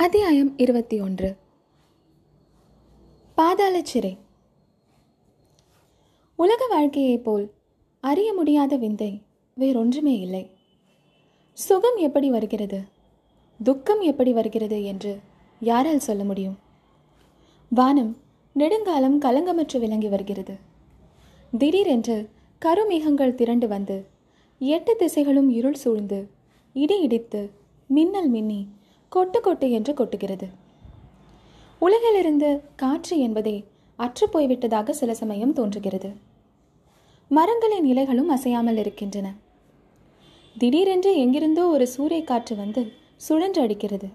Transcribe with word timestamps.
அத்தியாயம் 0.00 0.58
இருபத்தி 0.58 1.00
ஒன்று. 1.00 1.36
பாதாள 3.34 3.82
சிறை. 3.82 4.18
உலக 6.36 6.66
வாழ்க்கையைப் 6.66 7.24
போல் 7.24 7.50
அறிய 8.00 8.32
முடியாத 8.32 8.76
விந்தை 8.76 9.22
வேறொன்றுமே 9.54 10.20
இல்லை. 10.20 10.50
சுகம் 11.52 11.96
எப்படி 11.96 12.30
வருகிறது? 12.30 12.82
துக்கம் 13.62 14.00
எப்படி 14.00 14.32
வருகிறது 14.32 14.84
என்று 14.84 15.20
யாரால் 15.60 15.98
சொல்ல 15.98 16.24
முடியும்? 16.24 16.58
வானம் 17.68 18.16
நெடுங்காலம் 18.52 19.20
கலங்கமற்று 19.20 19.78
விளங்கி 19.78 20.08
வருகிறது. 20.08 20.58
திடீரென்று 21.58 22.28
கருமேகங்கள் 22.64 23.34
திரண்டு 23.34 23.68
வந்து 23.68 24.06
எட்டு 24.58 24.96
திசைகளும் 24.98 25.50
இருள் 25.50 25.74
சூழ்ந்து 25.74 26.30
இடி 26.72 27.00
இடித்து 27.00 27.50
மின்னல் 27.86 28.28
மின்னி 28.28 28.66
கொட்டு 29.14 29.40
கொட்டு 29.40 29.70
என்று 29.70 29.92
கொட்டுகிறது. 29.92 30.46
உலகிலிருந்து 31.78 32.60
காற்று 32.76 33.18
என்பதே 33.18 33.64
அற்று 33.96 34.28
போய்விட்டதாக 34.32 34.90
சில 34.90 35.14
சமயம் 35.14 35.52
தோன்றுகிறது. 35.52 36.10
மரங்களின் 37.28 37.86
இலைகளும் 37.92 38.30
அசையாமல் 38.36 38.76
இருக்கின்றன. 38.76 39.34
திடீரென்று 40.58 41.16
எங்கிருந்தோ 41.16 41.66
ஒரு 41.66 41.88
சூறை 41.96 42.24
காற்று 42.24 42.56
வந்து 42.56 42.92
சுழன்று 43.16 43.62
அடிக்கிறது. 43.62 44.08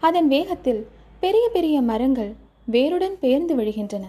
அதன் 0.00 0.28
வேகத்தில் 0.28 0.86
பெரிய 1.20 1.48
பெரிய 1.48 1.80
மரங்கள் 1.80 2.34
வேருடன் 2.64 3.18
பெயர்ந்து 3.18 3.56
விழுகின்றன. 3.56 4.04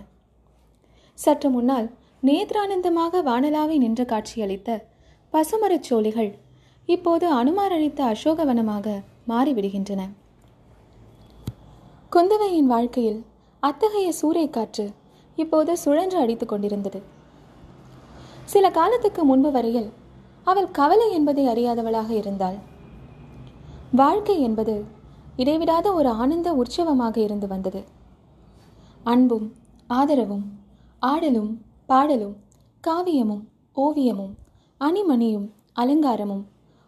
சற்று 1.14 1.50
முன்னால் 1.50 1.90
நேத்ரானந்தமாக 2.24 3.22
வானலாவை 3.30 3.78
நின்ற 3.78 4.04
காட்சியளித்த 4.04 4.84
பசுமரச் 5.34 5.88
சோழிகள் 5.90 6.32
இப்போது 6.86 7.28
அனுமார் 7.34 7.72
அளித்த 7.72 8.04
அசோகவனமாக 8.04 9.02
மாறிவிடுகின்றன. 9.30 10.02
குந்தவையின் 12.12 12.70
வாழ்க்கையில் 12.74 13.26
அத்தகைய 13.60 14.14
சூறைக்காற்று 14.22 14.94
இப்போது 15.36 15.78
சுழன்று 15.78 16.18
அடித்துக் 16.18 16.50
கொண்டிருந்தது. 16.50 17.02
சில 18.46 18.72
காலத்துக்கு 18.72 19.24
முன்பு 19.24 19.52
வரையில் 19.52 19.90
அவள் 20.44 20.72
கவலை 20.72 21.12
என்பதை 21.12 21.48
அறியாதவளாக 21.48 22.10
இருந்தாள். 22.10 22.58
வாழ்க்கை 23.92 24.42
என்பது 24.42 24.86
இடைவிடாத 25.36 25.94
ஒரு 25.94 26.10
ஆனந்த 26.10 26.54
உற்சவமாக 26.54 27.18
இருந்து 27.18 27.48
வந்தது. 27.48 27.84
அன்பும் 29.04 29.48
ஆதரவும் 29.88 30.46
ஆடலும் 31.00 31.52
பாடலும் 31.86 32.36
காவியமும் 32.88 33.44
ஓவியமும் 33.76 34.34
அணிமணியும் 34.80 35.48
அலங்காரமும் 35.80 36.44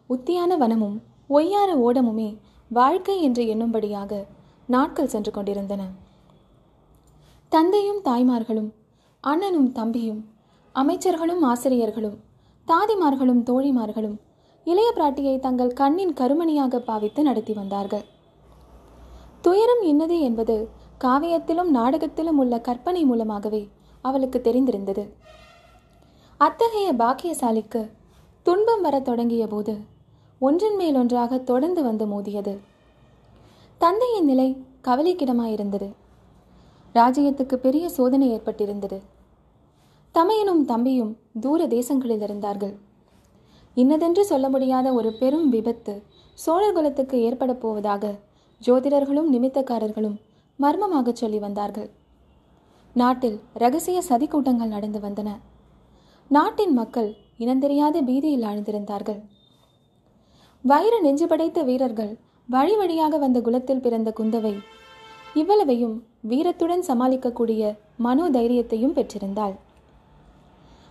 உத்தியான 0.09 0.58
வனமும் 0.58 0.98
ஒய்யார 1.32 1.70
ஓடமுமே 1.88 2.38
வாழ்க்கை 2.70 3.22
என்று 3.22 3.44
எண்ணும்படியாக 3.44 4.26
நாட்கள் 4.68 5.08
சென்று 5.08 5.32
கொண்டிருந்தன. 5.32 5.82
தந்தையும் 7.50 8.02
தாய்மார்களும் 8.06 8.73
அண்ணனும் 9.22 9.72
தம்பியும் 9.72 10.22
அமைச்சர்களும் 10.76 11.42
ஆசிரியர்களும் 11.42 12.18
தாதிமார்களும் 12.68 13.44
தோழிமார்களும் 13.44 14.18
இளைய 14.64 14.94
பிராட்டியை 14.96 15.40
தங்கள் 15.40 15.73
கண்ணின் 15.73 16.14
கருமணியாக 16.14 16.78
பாவித்து 16.78 17.23
நடத்தி 17.23 17.54
வந்தார்கள். 17.54 18.06
துயரம் 19.42 19.82
இன்னது 19.82 20.20
என்பது 20.20 20.70
காவியத்திலும் 21.00 21.70
நாடகத்திலும் 21.70 22.38
உள்ள 22.38 22.62
கற்பனை 22.62 23.04
மூலமாகவே 23.04 23.70
அவளுக்கு 24.02 24.42
தெரிந்திருந்தது. 24.44 25.04
அத்தகைய 26.38 26.94
பாக்கியசாலிக்கு 26.94 27.92
துன்பம் 28.44 28.82
வரத் 28.82 29.06
தொடங்கிய 29.06 29.48
போது 29.48 29.73
ஒன்றின் 30.44 30.75
மேல் 30.75 30.95
ஒன்றாக 30.95 31.38
தொடர்ந்து 31.38 31.84
வந்து 31.84 32.06
மோதியது. 32.06 32.59
தந்தையின் 33.78 34.25
நிலை 34.25 34.66
கவலைக்கிடமாயிருந்தது. 34.83 35.94
ராஜ்யத்துக்கு 36.95 37.56
பெரிய 37.56 37.89
சோதனை 37.89 38.28
ஏற்பட்டிருந்தது. 38.31 38.98
தமையனும் 40.16 40.64
தம்பியும் 40.66 41.17
தூர 41.39 41.67
தேசங்களில் 41.67 42.21
இருந்தார்கள். 42.21 42.73
இன்னதென்று 43.73 44.26
சொல்ல 44.26 44.49
முடியாத 44.49 44.93
ஒரு 44.93 45.14
பெரும் 45.14 45.49
விபத்து 45.49 46.04
சோழர் 46.33 46.73
குலத்துக்கு 46.73 47.21
ஏற்பட 47.21 47.54
போவதாக 47.54 48.20
ஜோதிடர்களும் 48.61 49.30
நிமித்தக்காரர்களும் 49.33 50.17
மர்மமாக 50.55 51.11
சொல்லி 51.11 51.39
வந்தார்கள். 51.39 51.89
நாட்டில் 52.93 53.39
ரகசிய 53.54 54.02
சதி 54.02 54.27
கூட்டங்கள் 54.27 54.67
நடந்து 54.67 54.99
வந்தன. 54.99 55.30
நாட்டின் 56.27 56.73
மக்கள் 56.73 57.11
இனந்தெரியாத 57.39 58.02
பீதியில் 58.02 58.43
ஆழ்ந்திருந்தார்கள். 58.43 59.21
வைர 60.64 60.99
நெஞ்சு 60.99 61.26
படைத்த 61.27 61.64
வீரர்கள் 61.64 62.17
வழி 62.49 62.76
வழியாக 62.76 63.17
வந்த 63.17 63.42
குலத்தில் 63.42 63.82
பிறந்த 63.82 64.14
குந்தவை 64.20 64.54
இவ்வளவையும் 65.36 65.95
வீரத்துடன் 66.27 66.83
சமாளிக்கக்கூடிய 66.88 67.61
மனோ 67.95 68.26
தைரியத்தையும் 68.30 68.95
பெற்றிருந்தாள். 68.95 69.55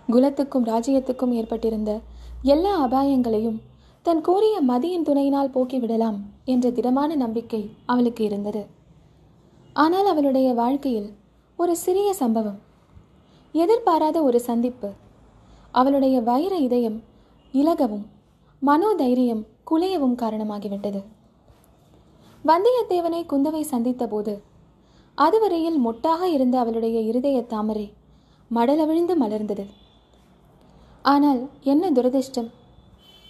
குலத்துக்கும் 0.08 0.64
ராஜ்யத்துக்கும் 0.64 1.32
ஏற்பட்டிருந்த 1.32 2.00
எல்லா 2.42 2.72
அபாயங்களையும் 2.86 3.58
தன் 4.02 4.20
கூறிய 4.20 4.56
மதியின் 4.62 5.02
துணையினால் 5.02 5.54
போக்கிவிடலாம் 5.54 6.18
என்ற 6.44 6.70
திடமான 6.70 7.14
நம்பிக்கை 7.14 7.62
அவளுக்கு 7.86 8.24
இருந்தது. 8.24 8.66
ஆனால் 9.72 10.06
அவளுடைய 10.06 10.54
வாழ்க்கையில் 10.54 11.10
ஒரு 11.56 11.76
சிறிய 11.76 12.12
சம்பவம் 12.12 12.58
எதிர்பாராத 13.52 14.22
ஒரு 14.22 14.40
சந்திப்பு 14.40 14.90
அவளுடைய 15.70 16.20
வைர 16.20 16.56
இதயம் 16.56 17.02
இலகவும் 17.54 18.06
மனோதைரியம் 18.62 19.42
குலையவும் 19.66 20.16
காரணமாகிவிட்டது. 20.22 21.04
வந்தியத்தேவனை 22.44 23.22
குந்தவை 23.28 23.60
சந்தித்த 23.60 24.06
போது 24.06 24.42
அதுவரையில் 25.14 25.78
மொட்டாக 25.86 26.22
இருந்த 26.22 26.58
அவளுடைய 26.58 27.00
இருதய 27.00 27.42
தாமரை 27.42 27.92
மடலவிழ்ந்து 28.54 29.14
மலர்ந்தது. 29.20 29.66
ஆனால் 31.02 31.48
என்ன 31.60 31.90
துரதிர்ஷ்டம்? 31.90 32.50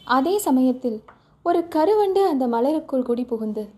அதே 0.04 0.38
சமயத்தில் 0.38 1.02
ஒரு 1.42 1.68
கருவண்டு 1.68 2.26
அந்த 2.26 2.46
மலருக்குள் 2.46 3.02
குடி 3.02 3.24
புகுந்து 3.24 3.68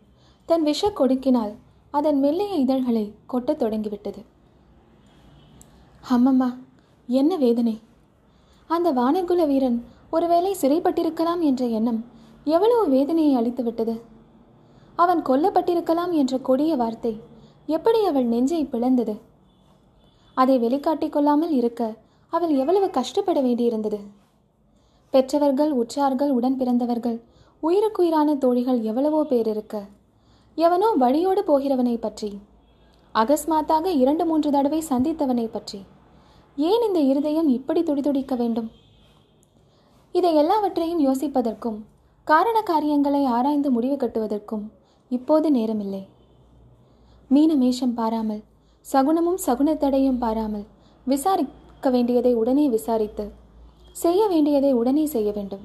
தன் 0.46 0.62
விஷ 0.62 0.90
கொடுக்கினால் 0.90 1.54
அதன் 1.90 2.18
மெல்லிய 2.18 2.54
இதழ்களை 2.54 3.14
கொட்டத் 3.26 3.58
தொடங்கிவிட்டது. 3.58 4.24
அம்மம்மா 6.10 6.56
என்ன 7.06 7.36
வேதனை? 7.36 7.80
அந்த 8.66 8.92
வானகுல 8.92 9.46
வீரன் 9.46 9.84
ஒருவேளை 10.10 10.56
சிறைப்பட்டிருக்கலாம் 10.60 11.40
என்ற 11.40 11.66
எண்ணம் 11.66 12.04
எவ்வளவு 12.46 12.84
வேதனையை 12.88 13.34
அளித்துவிட்டது 13.40 13.94
அவன் 14.98 15.20
கொல்லப்பட்டிருக்கலாம் 15.28 16.12
என்ற 16.20 16.34
கொடிய 16.38 16.72
வார்த்தை 16.76 17.12
எப்படி 17.66 18.00
அவள் 18.04 18.26
நெஞ்சை 18.32 18.62
பிளந்தது? 18.64 19.14
அதை 20.36 20.58
வெளிக்காட்டிக் 20.58 21.14
கொள்ளாமல் 21.14 21.54
இருக்க 21.58 21.82
அவள் 22.32 22.52
எவ்வளவு 22.56 22.88
கஷ்டப்பட 22.90 23.38
வேண்டியிருந்தது? 23.40 24.00
பெற்றவர்கள் 25.12 25.72
உற்றார்கள் 25.72 26.32
உடன் 26.36 26.58
பிறந்தவர்கள் 26.60 27.18
உயிருக்குயிரான 27.62 28.34
தோழிகள் 28.34 28.80
எவ்வளவோ 28.82 29.20
பேர் 29.24 29.46
இருக்க 29.46 29.76
எவனோ 30.58 30.88
வழியோடு 31.02 31.42
போகிறவனை 31.50 31.96
பற்றி 31.98 32.30
அகஸ்மாத்தாக 33.14 33.86
இரண்டு 34.02 34.24
மூன்று 34.26 34.50
தடவை 34.50 34.80
சந்தித்தவனை 34.90 35.46
பற்றி 35.50 35.80
ஏன் 36.56 36.84
இந்த 36.86 37.00
இருதயம் 37.10 37.48
இப்படி 37.48 37.80
துடிதுடிக்க 37.82 38.34
வேண்டும்? 38.36 38.68
இதை 40.14 40.34
எல்லாவற்றையும் 40.34 41.04
யோசிப்பதற்கும் 41.06 41.78
காரண 42.26 42.62
காரியங்களை 42.62 43.24
ஆராய்ந்து 43.36 43.70
முடிவு 43.70 43.96
கட்டுவதற்கும் 43.96 44.64
இப்போது 45.08 45.48
நேரமில்லை. 45.50 46.02
மீனமேஷம் 47.30 47.94
பாராமல் 47.94 48.42
சகுனமும் 48.86 49.40
சகுனத்தடையும் 49.46 50.20
பாராமல் 50.24 50.64
விசாரிக்க 51.06 51.90
வேண்டியதை 51.90 52.32
உடனே 52.34 52.68
விசாரித்து 52.68 53.24
செய்ய 53.92 54.22
வேண்டியதை 54.26 54.72
உடனே 54.72 55.04
செய்ய 55.06 55.32
வேண்டும். 55.32 55.64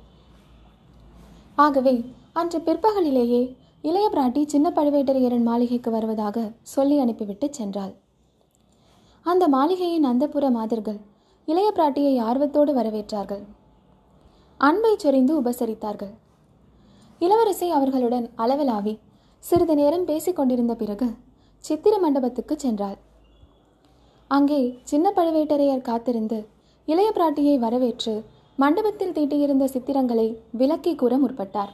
ஆகவே 1.55 1.95
அன்று 2.33 2.59
பிற்பகலிலேயே 2.59 3.41
இளைய 3.81 4.07
பிராட்டி 4.13 4.41
சின்ன 4.45 4.67
பழுவேட்டரையரன் 4.75 5.47
மாளிகைக்கு 5.49 5.91
வருவதாக 5.91 6.37
சொல்லி 6.75 6.99
அனுப்பிவிட்டு 6.99 7.47
சென்றாள். 7.59 7.93
அந்த 9.25 9.43
மாளிகையின் 9.47 10.05
அந்தப்புற 10.05 10.45
மாதர்கள் 10.51 10.99
இளைய 11.45 11.69
பிராட்டியை 11.75 12.13
ஆர்வத்தோடு 12.21 12.71
வரவேற்றார்கள். 12.73 13.43
அன்பை 14.57 14.95
சொரிந்து 14.97 15.33
உபசரித்தார்கள். 15.41 16.15
இளவரசி 17.21 17.67
அவர்களுடன் 17.77 18.25
அளவலாவி 18.43 18.93
சிறிது 19.43 19.75
நேரம் 19.79 20.05
பேசிக்கொண்டிருந்த 20.09 20.73
பிறகு 20.81 21.07
சித்திர 21.63 21.93
மண்டபத்துக்கு 22.03 22.55
சென்றாள். 22.63 22.97
அங்கே 24.31 24.59
சின்ன 24.83 25.07
பழுவேட்டரையர் 25.17 25.87
காத்திருந்து 25.89 26.37
இளைய 26.87 27.09
பிராட்டியை 27.15 27.55
வரவேற்று 27.65 28.13
மண்டபத்தில் 28.59 29.15
தீட்டியிருந்த 29.17 29.65
சித்திரங்களை 29.73 30.27
விலக்கி 30.59 30.93
கூற 30.95 31.13
முற்பட்டார். 31.17 31.73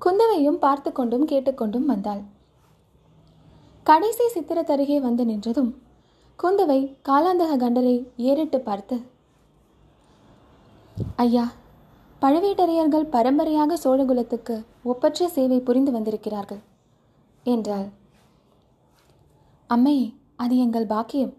குந்தவையும் 0.00 0.60
பார்த்து 0.64 0.90
கொண்டும் 0.92 1.26
கேட்டுக்கொண்டும் 1.32 1.88
வந்தாள். 1.92 2.22
கடைசி 3.86 4.26
சித்திரத்தருகே 4.34 4.98
வந்து 5.00 5.24
நின்றதும் 5.24 5.72
குந்தவை 6.38 6.80
காலாந்தக 7.08 7.58
கண்டரை 7.64 7.96
ஏறிட்டு 8.28 8.58
பார்த்து 8.60 8.96
ஐயா 11.24 11.44
பழுவேட்டரையர்கள் 12.22 13.10
பரம்பரையாக 13.14 13.76
சோழகுலத்துக்கு 13.84 14.54
ஒப்பற்ற 14.82 15.28
சேவை 15.28 15.60
புரிந்து 15.60 15.92
வந்திருக்கிறார்கள். 15.92 16.62
என்றாள். 17.44 17.88
அம்மையே 19.70 20.06
அது 20.36 20.54
எங்கள் 20.58 20.86
பாக்கியம் 20.86 21.32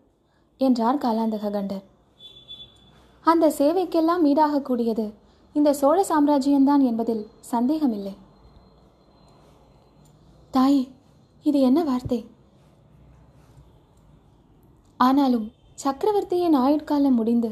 என்றார் 0.58 0.98
காலாந்தக 0.98 1.50
கண்டர். 1.52 1.84
அந்த 3.26 3.46
சேவைக்கெல்லாம் 3.58 4.24
ஈடாகக்கூடியது 4.32 5.14
இந்த 5.54 5.74
சோழ 5.74 5.98
சாம்ராஜ்யம்தான் 6.10 6.82
என்பதில் 6.82 7.28
சந்தேகமில்லை. 7.40 8.16
தாயே 10.52 10.84
இது 11.46 11.60
என்ன 11.62 11.80
வார்த்தை? 11.84 12.20
ஆனாலும் 14.98 15.48
சக்கரவர்த்தியின் 15.74 16.56
ஆயுட்காலம் 16.56 17.18
முடிந்து 17.20 17.50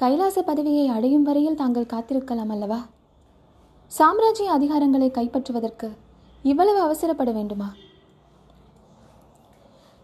கைலாச 0.00 0.42
பதவியை 0.42 0.88
அடையும் 0.88 1.22
வரையில் 1.22 1.54
தாங்கள் 1.54 1.86
காத்திருக்கலாம் 1.86 2.48
அல்லவா? 2.48 2.86
சாம்ராஜ்ய 3.86 4.52
அதிகாரங்களை 4.52 5.10
கைப்பற்றுவதற்கு 5.10 5.88
இவ்வளவு 6.42 6.78
அவசரப்பட 6.82 7.32
வேண்டுமா? 7.32 7.74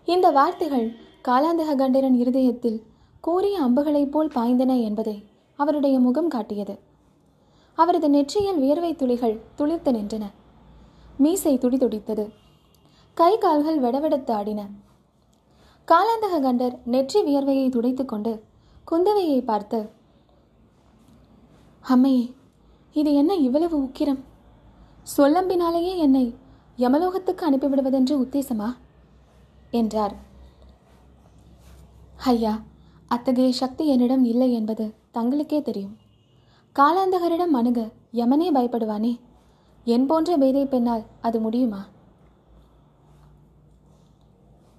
இந்த 0.04 0.30
வார்த்தைகள் 0.30 0.94
காலாந்தக 1.28 1.74
கண்டரன் 1.74 2.14
இருதயத்தில் 2.14 2.82
கூறிய 3.20 3.60
அம்புகளைப் 3.60 4.10
போல் 4.10 4.28
பாய்ந்தன 4.28 4.82
என்பதை 4.82 5.24
அவருடைய 5.54 5.98
முகம் 5.98 6.28
காட்டியது. 6.28 6.78
அவரது 7.74 8.10
நெற்றியில் 8.10 8.58
வியர்வை 8.58 8.94
துளிகள் 8.94 9.40
துளிர்த்து 9.58 9.92
நின்றன. 9.92 10.22
மீசை 11.16 11.58
துடிதுடித்தது 11.58 12.30
கை 13.14 13.38
கால்கள் 13.38 13.80
வெடவெடத்து 13.80 14.30
ஆடின. 14.30 14.66
காலாந்தக 15.88 16.40
கண்டர் 16.40 16.78
நெற்றி 16.84 17.22
வியர்வையை 17.22 17.70
துடைத்துக்கொண்டு 17.70 18.45
குந்தவையை 18.90 19.44
பார்த்து 19.44 19.90
அம்மையே 21.88 22.34
இது 22.92 23.14
என்ன 23.14 23.34
இவ்வளவு 23.34 23.82
உக்கிரம்? 23.82 24.20
சொல்லம்பினாலேயே 25.16 25.96
என்னை 25.96 26.34
யமலோகத்துக்கு 26.78 27.42
அனுப்பிவிடுவதென்று 27.50 28.14
உத்தேசமா? 28.24 28.76
என்றார். 29.70 30.14
ஐயா 32.16 32.62
அத்தகைய 33.08 33.52
சக்தி 33.52 33.86
என்னிடம் 33.86 34.24
இல்லை 34.24 34.52
என்பது 34.52 34.94
தங்களுக்கே 35.14 35.62
தெரியும். 35.62 35.96
காலாந்தகரிடம் 36.74 37.52
அணுக 37.52 37.90
யமனே 38.12 38.48
பயப்படுவானே? 38.52 39.20
என் 39.84 40.06
போன்ற 40.06 40.36
பேதை 40.36 40.66
பெண்ணால் 40.66 41.04
அது 41.20 41.40
முடியுமா? 41.40 41.86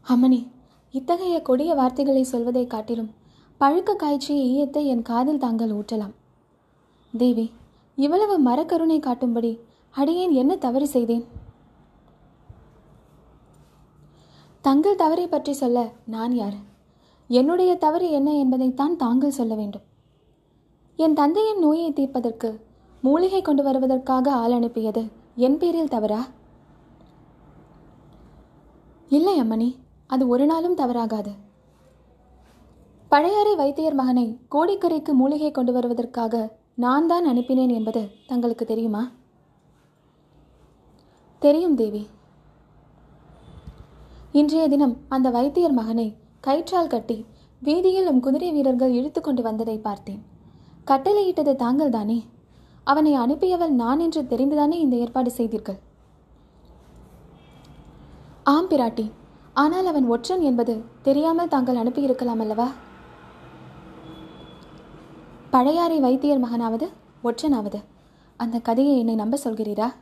அம்மணி 0.07 0.47
இத்தகைய 0.91 1.41
கொடிய 1.41 1.73
வார்த்தைகளை 1.73 2.23
சொல்வதை 2.23 2.67
காட்டிலும் 2.67 3.25
பழுக்க 3.61 3.91
காய்ச்சிய 3.95 4.39
ஈயத்தை 4.49 4.81
என் 4.85 5.01
காதில் 5.01 5.39
தாங்கள் 5.43 5.71
ஊற்றலாம். 5.71 6.11
தேவி 7.13 7.45
இவ்வளவு 7.97 8.35
மரக்கருணை 8.39 8.97
காட்டும்படி 8.99 9.51
அடியேன் 9.95 10.31
என்ன 10.31 10.55
தவறு 10.55 10.87
செய்தேன்? 10.87 11.23
தங்கள் 14.61 14.99
தவறை 15.01 15.25
பற்றி 15.27 15.53
சொல்ல 15.53 15.85
நான் 16.05 16.35
யார்? 16.35 16.57
என்னுடைய 17.29 17.71
தவறு 17.75 18.11
என்ன 18.11 18.29
என்பதைத்தான் 18.33 18.95
தாங்கள் 18.95 19.37
சொல்ல 19.39 19.55
வேண்டும். 19.55 19.85
என் 20.95 21.13
தந்தையின் 21.13 21.59
நோயை 21.59 21.89
தீர்ப்பதற்கு 21.93 22.51
மூலிகை 23.03 23.41
கொண்டு 23.41 23.63
வருவதற்காக 23.63 24.31
ஆள் 24.43 24.51
அனுப்பியது 24.51 25.05
என் 25.35 25.57
பேரில் 25.57 25.93
தவறா? 25.95 26.21
இல்லை 29.09 29.35
அம்மணி 29.41 29.71
அது 30.07 30.23
ஒரு 30.27 30.45
நாளும் 30.45 30.79
தவறாகாது. 30.83 31.33
பழையாறை 33.11 33.51
வைத்தியர் 33.59 33.97
மகனை 33.99 34.25
கோடிக்கரைக்கு 34.53 35.11
மூலிகை 35.19 35.49
கொண்டு 35.57 35.71
வருவதற்காக 35.75 36.35
நான் 36.83 37.05
தான் 37.11 37.25
அனுப்பினேன் 37.31 37.71
என்பது 37.75 38.01
தங்களுக்கு 38.29 38.65
தெரியுமா? 38.71 39.03
தெரியும் 41.41 41.75
தேவி. 41.81 42.01
இன்றைய 44.39 44.63
தினம் 44.73 44.95
அந்த 45.15 45.27
வைத்தியர் 45.35 45.75
மகனை 45.79 46.07
கயிற்றால் 46.47 46.91
கட்டி 46.93 47.17
வீதியில் 47.67 48.09
உம் 48.11 48.23
குதிரை 48.25 48.49
வீரர்கள் 48.55 48.95
இழுத்து 48.97 49.21
கொண்டு 49.21 49.41
வந்ததை 49.47 49.77
பார்த்தேன். 49.87 50.19
கட்டளையிட்டது 50.89 51.53
தாங்கள் 51.63 51.93
தானே 51.97 52.19
அவனை 52.91 53.13
அனுப்பியவள் 53.23 53.73
நான் 53.83 54.03
என்று 54.05 54.23
தெரிந்துதானே 54.31 54.79
இந்த 54.85 54.97
ஏற்பாடு 55.05 55.31
செய்தீர்கள்? 55.37 55.79
ஆம் 58.55 58.69
பிராட்டி 58.73 59.07
ஆனால் 59.63 59.89
அவன் 59.93 60.09
ஒற்றன் 60.15 60.43
என்பது 60.49 60.75
தெரியாமல் 61.07 61.53
தாங்கள் 61.55 61.81
அனுப்பியிருக்கலாம் 61.83 62.43
அல்லவா? 62.45 62.67
பழையாறை 65.57 65.99
வைத்தியர் 65.99 66.41
மகனாவது 66.41 66.87
ஒற்றனாவது. 67.23 67.83
அந்த 68.37 68.59
கதையை 68.59 68.99
என்னை 68.99 69.15
நம்ப 69.15 69.39
சொல்கிறீரா? 69.43 69.93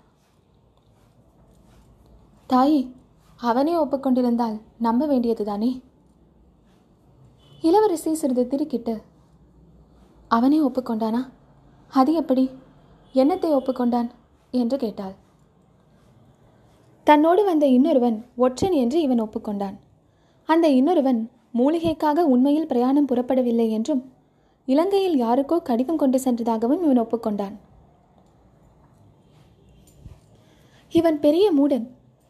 தாயே 2.47 2.91
அவனே 3.37 3.75
ஒப்புக்கொண்டிருந்தால் 3.75 4.61
நம்ப 4.77 5.07
வேண்டியதுதானே? 5.07 5.81
இளவரசி 7.61 8.13
சிறிது 8.13 8.47
திருக்கிட்டு 8.49 9.01
அவனே 10.27 10.59
ஒப்புக்கொண்டானா? 10.59 11.29
அது 11.87 12.13
எப்படி? 12.13 12.49
என்னத்தை 13.13 13.57
ஒப்புக்கொண்டான்? 13.57 14.09
என்று 14.51 14.77
கேட்டாள். 14.77 15.13
தன்னோடு 17.03 17.45
வந்த 17.45 17.65
இன்னொருவன் 17.65 18.25
ஒற்றன் 18.35 18.71
என்று 18.71 19.01
இவன் 19.01 19.23
ஒப்புக்கொண்டான். 19.23 19.77
அந்த 20.45 20.69
இன்னொருவன் 20.69 21.31
மூலிகைக்காக 21.53 22.19
உண்மையில் 22.19 22.67
பிரயாணம் 22.67 23.07
புறப்படவில்லை 23.07 23.69
என்றும் 23.69 24.13
இலங்கையில் 24.65 25.17
யாருக்கோ 25.23 25.57
கடிதம் 25.61 26.01
கொண்டு 26.03 26.19
சென்றதாகவும் 26.19 26.83
இவன் 26.83 27.01
ஒப்புக்கொண்டான். 27.01 27.55
இவன் 30.89 31.19
பெரிய 31.19 31.45
மூடன். 31.57 31.85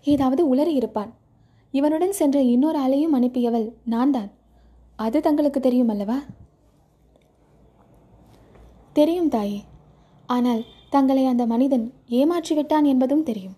ஏதாவது 0.06 0.56
உளறி 0.56 0.74
இருப்பான். 0.80 1.12
இவனுடன் 1.72 2.12
சென்ற 2.12 2.42
இன்னொரு 2.42 2.80
ஆளையும் 2.86 3.16
அனுப்பியவள் 3.20 3.68
நான் 3.94 4.12
தான் 4.12 4.32
அது 4.96 5.18
தங்களுக்கு 5.22 5.60
தெரியும் 5.60 5.92
அல்லவா 5.94 6.18
தெரியும் 8.94 9.30
தாயே. 9.30 9.60
ஆனால் 10.30 10.62
தங்களை 10.90 11.26
அந்த 11.26 11.46
மனிதன் 11.46 11.86
ஏமாற்றிவிட்டான் 12.10 12.86
என்பதும் 12.92 13.24
தெரியும். 13.24 13.56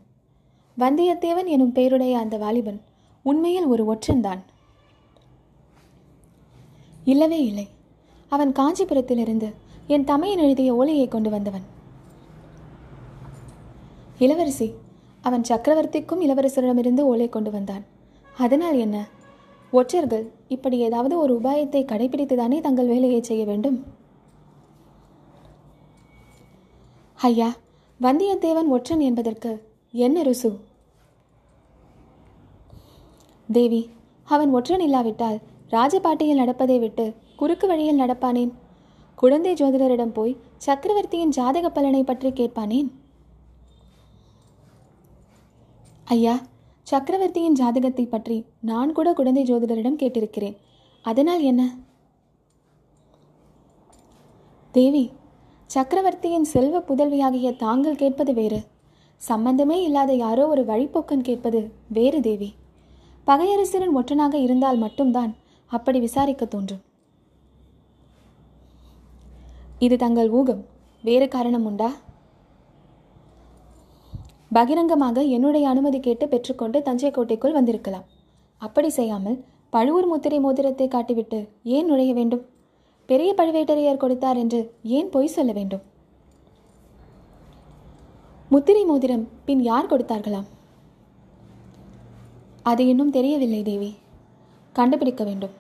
வந்தியத்தேவன் 0.78 1.50
எனும் 1.56 1.72
பெயருடைய 1.72 2.14
அந்த 2.18 2.38
வாலிபன் 2.38 2.80
உண்மையில் 3.24 3.66
ஒரு 3.66 3.84
ஒற்றன்தான். 3.94 4.42
இல்லவே 7.14 7.40
இல்லை. 7.44 7.68
அவன் 8.30 8.52
காஞ்சிபுரத்திலிருந்து 8.52 9.50
என் 9.88 10.04
தமையன் 10.04 10.40
எழுதிய 10.40 10.76
ஓலையை 10.76 11.08
கொண்டு 11.08 11.30
வந்தவன். 11.30 11.66
இளவரசி 14.18 14.74
அவன் 15.22 15.46
சக்கரவர்த்திக்கும் 15.50 16.22
இளவரசரிடமிருந்து 16.22 17.00
ஓலை 17.00 17.30
கொண்டு 17.30 17.52
வந்தான். 17.52 17.84
அதனால் 18.38 18.78
என்ன? 18.78 18.98
ஒற்றர்கள் 19.72 20.32
இப்படி 20.48 20.78
ஏதாவது 20.78 21.18
ஒரு 21.18 21.34
உபாயத்தை 21.40 21.82
கடைபிடித்துதானே 21.82 22.60
தங்கள் 22.60 22.88
வேலையை 22.88 23.22
செய்ய 23.22 23.46
வேண்டும்? 23.46 23.78
ஐயா 27.16 27.50
வந்தியத்தேவன் 28.02 28.68
ஒற்றன் 28.68 29.00
என்பதற்கு 29.00 29.52
என்ன 29.92 30.22
ருசு? 30.22 30.52
தேவி 33.52 33.90
அவன் 34.28 34.54
ஒற்றன் 34.54 34.80
இல்லாவிட்டால் 34.80 35.40
ராஜபாட்டியில் 35.70 36.42
நடப்பதை 36.42 36.80
விட்டு 36.80 37.06
குறுக்கு 37.40 37.66
வழியில் 37.68 38.02
நடப்பானேன். 38.02 38.52
குழந்தை 39.16 39.52
ஜோதிடரிடம் 39.60 40.14
போய் 40.18 40.38
சக்கரவர்த்தியின் 40.66 41.34
ஜாதக 41.38 41.68
பலனை 41.76 42.02
பற்றி 42.04 42.30
கேட்பானேன்? 42.40 42.90
ஐயா 46.16 46.36
சக்கரவர்த்தியின் 46.88 47.58
ஜாதகத்தை 47.60 48.06
பற்றி 48.06 48.38
நான் 48.70 48.94
கூட 48.98 49.08
குழந்தை 49.14 49.44
ஜோதிடரிடம் 49.50 50.00
கேட்டிருக்கிறேன். 50.02 50.56
அதனால் 51.06 51.42
என்ன? 51.42 51.62
தேவி 54.76 55.06
சக்கரவர்த்தியின் 55.70 56.48
செல்வ 56.54 56.80
புதல்வியாகிய 56.90 57.50
தாங்கள் 57.64 58.02
கேட்பது 58.02 58.34
வேறு. 58.34 58.60
சம்பந்தமே 59.22 59.78
இல்லாத 59.84 60.12
யாரோ 60.26 60.44
ஒரு 60.48 60.64
வழிப்போக்கன் 60.66 61.28
கேட்பது 61.30 61.60
வேறு 61.98 62.20
தேவி. 62.22 62.50
பகையரசரின் 63.28 63.98
ஒற்றனாக 64.00 64.36
இருந்தால் 64.46 64.82
மட்டும்தான் 64.86 65.32
அப்படி 65.72 66.00
விசாரிக்க 66.00 66.46
தோன்றும். 66.46 66.84
இது 69.86 69.98
தங்கள் 69.98 70.30
ஊகம். 70.30 70.62
வேறு 71.04 71.28
காரணம் 71.28 71.66
உண்டா? 71.66 71.90
பகிரங்கமாக 74.54 75.24
என்னுடைய 75.36 75.70
அனுமதி 75.70 76.00
கேட்டு 76.00 76.28
பெற்றுக்கொண்டு 76.28 76.82
தஞ்சை 76.82 77.12
கோட்டைக்குள் 77.12 77.58
வந்திருக்கலாம். 77.58 78.06
அப்படி 78.62 78.90
செய்யாமல் 78.90 79.44
பழுவூர் 79.70 80.08
முத்திரை 80.08 80.40
மோதிரத்தை 80.40 80.88
காட்டிவிட்டு 80.88 81.40
ஏன் 81.64 81.86
நுழைய 81.86 82.14
வேண்டும்? 82.14 82.44
பெரிய 83.06 83.34
பழுவேட்டரையர் 83.38 84.04
கொடுத்தார் 84.06 84.38
என்று 84.38 84.62
ஏன் 84.84 85.10
பொய் 85.10 85.34
சொல்ல 85.36 85.52
வேண்டும்? 85.52 85.84
முத்திரை 88.50 88.84
மோதிரம் 88.86 89.28
பின் 89.46 89.62
யார் 89.62 89.90
கொடுத்தார்களாம்? 89.92 90.50
அது 92.64 92.88
இன்னும் 92.88 93.16
தெரியவில்லை 93.20 93.62
தேவி. 93.64 93.96
கண்டுபிடிக்க 94.74 95.24
வேண்டும். 95.24 95.56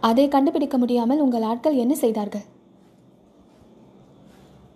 அதை 0.00 0.28
கண்டுபிடிக்க 0.28 0.78
முடியாமல் 0.78 1.20
உங்கள் 1.20 1.42
ஆட்கள் 1.42 1.74
என்ன 1.74 1.94
செய்தார்கள்? 1.94 2.44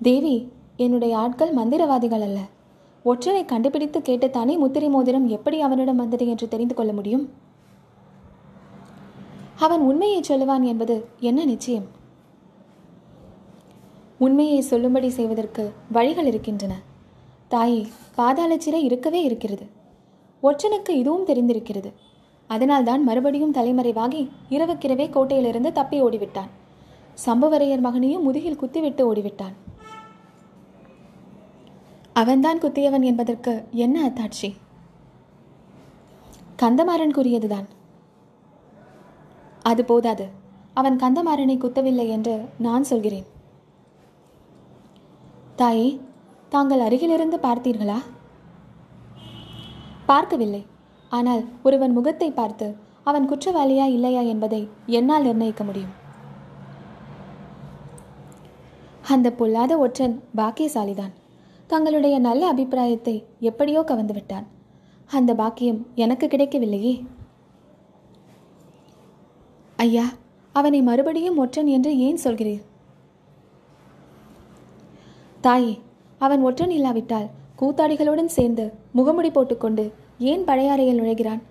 தேவி 0.03 0.53
என்னுடைய 0.77 1.19
ஆட்கள் 1.19 1.55
மந்திரவாதிகள் 1.55 2.21
அல்ல. 2.21 2.41
ஒற்றனை 3.05 3.45
கண்டுபிடித்து 3.45 4.00
கேட்டுத்தானே 4.00 4.59
முத்திரை 4.59 4.89
மோதிரம் 4.89 5.29
எப்படி 5.29 5.61
அவனிடம் 5.61 5.97
வந்தது 5.97 6.29
என்று 6.29 6.49
தெரிந்து 6.49 6.75
கொள்ள 6.75 6.93
முடியும்? 6.93 7.33
அவன் 9.57 9.81
உண்மையை 9.81 10.21
சொல்லுவான் 10.21 10.62
என்பது 10.62 11.09
என்ன 11.21 11.45
நிச்சயம்? 11.45 11.87
உண்மையை 14.19 14.61
சொல்லும்படி 14.61 15.09
செய்வதற்கு 15.09 15.73
வழிகள் 15.93 16.27
இருக்கின்றன. 16.27 16.81
தாயே 17.49 17.87
பாதாள 18.15 18.59
சிறை 18.59 18.85
இருக்கவே 18.85 19.23
இருக்கிறது. 19.23 19.67
ஒற்றனுக்கு 20.43 20.91
இதுவும் 20.91 21.27
தெரிந்திருக்கிறது. 21.27 21.93
அதனால்தான் 22.50 23.02
மறுபடியும் 23.02 23.54
தலைமறைவாகி 23.54 24.28
இரவுக்கிரவே 24.50 25.07
கோட்டையிலிருந்து 25.11 25.73
தப்பி 25.73 26.02
ஓடிவிட்டான். 26.02 26.50
சம்புவரையர் 27.26 27.80
மகனையும் 27.80 28.23
முதுகில் 28.23 28.57
குத்திவிட்டு 28.57 29.14
ஓடிவிட்டான். 29.14 29.52
அவன்தான் 32.12 32.59
குத்தியவன் 32.59 33.02
என்பதற்கு 33.02 33.52
என்ன 33.71 34.09
அத்தாட்சி? 34.09 34.54
கந்தமாறன் 36.62 37.16
கூறியதுதான். 37.16 37.69
அது 39.62 39.85
போதாது. 39.85 40.28
அவன் 40.75 40.97
கந்தமாறனை 40.97 41.57
குத்தவில்லை 41.59 42.09
என்று 42.09 42.49
நான் 42.59 42.85
சொல்கிறேன். 42.85 43.26
தாயே 45.57 46.00
தாங்கள் 46.49 46.80
அருகிலிருந்து 46.80 47.37
பார்த்தீர்களா? 47.37 47.99
பார்க்கவில்லை. 50.07 50.66
ஆனால் 51.11 51.43
ஒருவன் 51.62 51.97
முகத்தை 51.99 52.29
பார்த்து 52.31 52.67
அவன் 53.09 53.29
குற்றவாளியா 53.31 53.87
இல்லையா 53.97 54.23
என்பதை 54.33 54.61
என்னால் 54.99 55.26
நிர்ணயிக்க 55.26 55.62
முடியும். 55.64 55.95
அந்த 59.14 59.29
பொல்லாத 59.38 59.73
ஒற்றன் 59.85 60.14
பாக்கியசாலிதான். 60.37 61.12
தங்களுடைய 61.67 62.17
நல்ல 62.19 62.43
அபிப்பிராயத்தை 62.52 63.14
எப்படியோ 63.50 63.81
கவர்ந்து 63.83 64.14
விட்டான். 64.14 64.47
அந்த 65.11 65.31
பாக்கியம் 65.35 65.81
எனக்கு 65.95 66.26
கிடைக்கவில்லையே. 66.26 66.95
ஐயா 69.79 70.07
அவனை 70.55 70.81
மறுபடியும் 70.88 71.38
ஒற்றன் 71.43 71.69
என்று 71.76 71.90
ஏன் 72.07 72.23
சொல்கிறீர்? 72.25 72.62
தாயே 75.40 75.75
அவன் 76.19 76.43
ஒற்றன் 76.49 76.75
இல்லாவிட்டால் 76.79 77.29
கூத்தாடிகளுடன் 77.61 78.33
சேர்ந்து 78.37 78.64
முகமுடி 78.99 79.31
போட்டுக்கொண்டு 79.33 79.85
ஏன் 80.29 80.43
பழையாறையில் 80.49 80.99
நுழைகிறான்? 81.00 81.43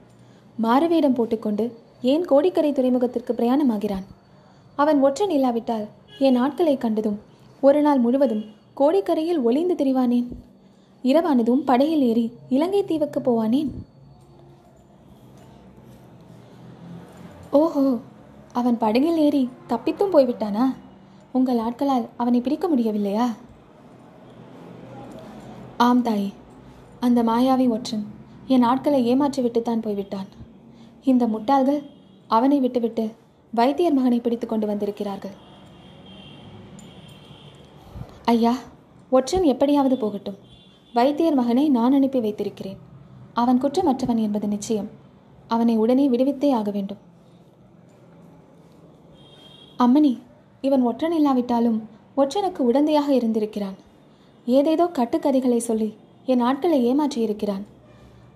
மாறுவேடம் 0.64 1.16
போட்டுக்கொண்டு 1.18 1.66
ஏன் 2.12 2.26
கோடிக்கரை 2.32 2.72
துறைமுகத்திற்கு 2.72 3.32
பிரயாணமாகிறான்? 3.38 4.06
அவன் 4.82 5.00
ஒற்றன் 5.08 5.34
இல்லாவிட்டால் 5.38 5.86
என் 6.28 6.38
ஆட்களை 6.44 6.76
கண்டதும் 6.78 7.18
ஒரு 7.68 7.80
நாள் 7.86 8.02
முழுவதும் 8.04 8.44
கோடிக்கரையில் 8.80 9.42
ஒளிந்து 9.48 9.76
திரிவானேன்? 9.80 10.28
இரவானதும் 11.04 11.64
படையில் 11.70 12.04
ஏறி 12.10 12.26
இலங்கை 12.56 12.82
தீவுக்கு 12.92 13.20
போவானேன்? 13.28 13.72
ஓஹோ 17.62 17.86
அவன் 18.60 18.78
படகில் 18.84 19.20
ஏறி 19.26 19.44
தப்பித்தும் 19.72 20.14
போய்விட்டானா? 20.16 20.68
உங்கள் 21.38 21.64
ஆட்களால் 21.66 22.08
அவனை 22.22 22.42
பிடிக்க 22.42 22.68
முடியவில்லையா? 22.70 23.28
ஆம் 25.88 26.06
தாயே 26.08 26.30
அந்த 27.08 27.20
மாயாவி 27.24 27.68
ஒற்றன் 27.76 28.06
என் 28.54 28.66
ஆட்களை 28.72 29.00
ஏமாற்றிவிட்டுத்தான் 29.12 29.84
போய்விட்டான். 29.86 30.30
இந்த 31.12 31.24
முட்டாள்கள் 31.34 31.82
அவனை 32.28 32.60
விட்டுவிட்டு 32.60 33.06
வைத்தியர் 33.54 33.98
மகனை 33.98 34.20
பிடித்து 34.20 34.48
கொண்டு 34.48 34.68
வந்திருக்கிறார்கள். 34.68 35.36
ஐயா 38.34 38.54
ஒற்றன் 39.18 39.46
எப்படியாவது 39.54 39.98
போகட்டும். 39.98 40.40
வைத்தியர் 40.94 41.38
மகனை 41.42 41.70
நான் 41.70 41.96
அனுப்பி 41.98 42.20
வைத்திருக்கிறேன். 42.20 42.80
அவன் 43.34 43.62
குற்றமற்றவன் 43.62 44.22
என்பது 44.26 44.48
நிச்சயம். 44.48 44.90
அவனை 45.48 45.76
உடனே 45.78 46.10
விடுவித்தே 46.10 46.50
ஆக 46.52 46.70
வேண்டும். 46.72 47.02
அம்மணி 49.86 50.14
இவன் 50.68 50.82
ஒற்றன் 50.82 51.16
இல்லாவிட்டாலும் 51.20 51.80
ஒற்றனுக்கு 52.18 52.62
உடந்தையாக 52.70 53.10
இருந்திருக்கிறான். 53.10 53.78
ஏதேதோ 54.46 54.86
கட்டுக்கதைகளை 54.98 55.60
சொல்லி 55.70 55.90
என் 56.26 56.40
ஆட்களை 56.40 56.80
ஏமாற்றியிருக்கிறான். 56.92 57.66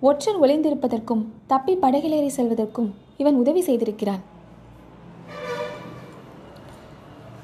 ஒற்றன் 0.08 0.40
ஒளிந்திருப்பதற்கும் 0.44 1.22
தப்பி 1.52 1.74
படகிலேறி 1.76 2.30
செல்வதற்கும் 2.38 2.90
இவன் 3.18 3.36
உதவி 3.36 3.62
செய்திருக்கிறான். 3.62 4.24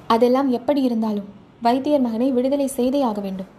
அதெல்லாம் 0.07 0.49
எப்படி 0.57 0.81
இருந்தாலும் 0.81 1.27
வைத்தியர் 1.61 2.05
மகனை 2.05 2.31
விடுதலை 2.31 2.67
செய்தே 2.67 3.01
ஆக 3.01 3.21
வேண்டும். 3.21 3.49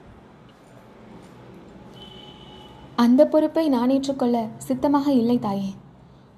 அந்த 3.04 3.26
பொறுப்பை 3.26 3.68
நான் 3.68 3.90
ஏற்றுக்கொள்ள 3.90 4.46
சித்தமாக 4.68 5.12
இல்லை 5.12 5.38
தாயே. 5.38 5.70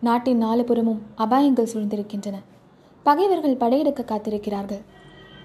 நாட்டின் 0.00 0.42
நாலு 0.47 0.64
புறமும் 0.64 1.02
அபாயங்கள் 1.25 1.73
சூழ்ந்திருக்கின்றன. 1.73 2.37
பகைவர்கள் 3.02 3.61
படையெடுக்க 3.62 4.02
காத்திருக்கிறார்கள். 4.02 4.83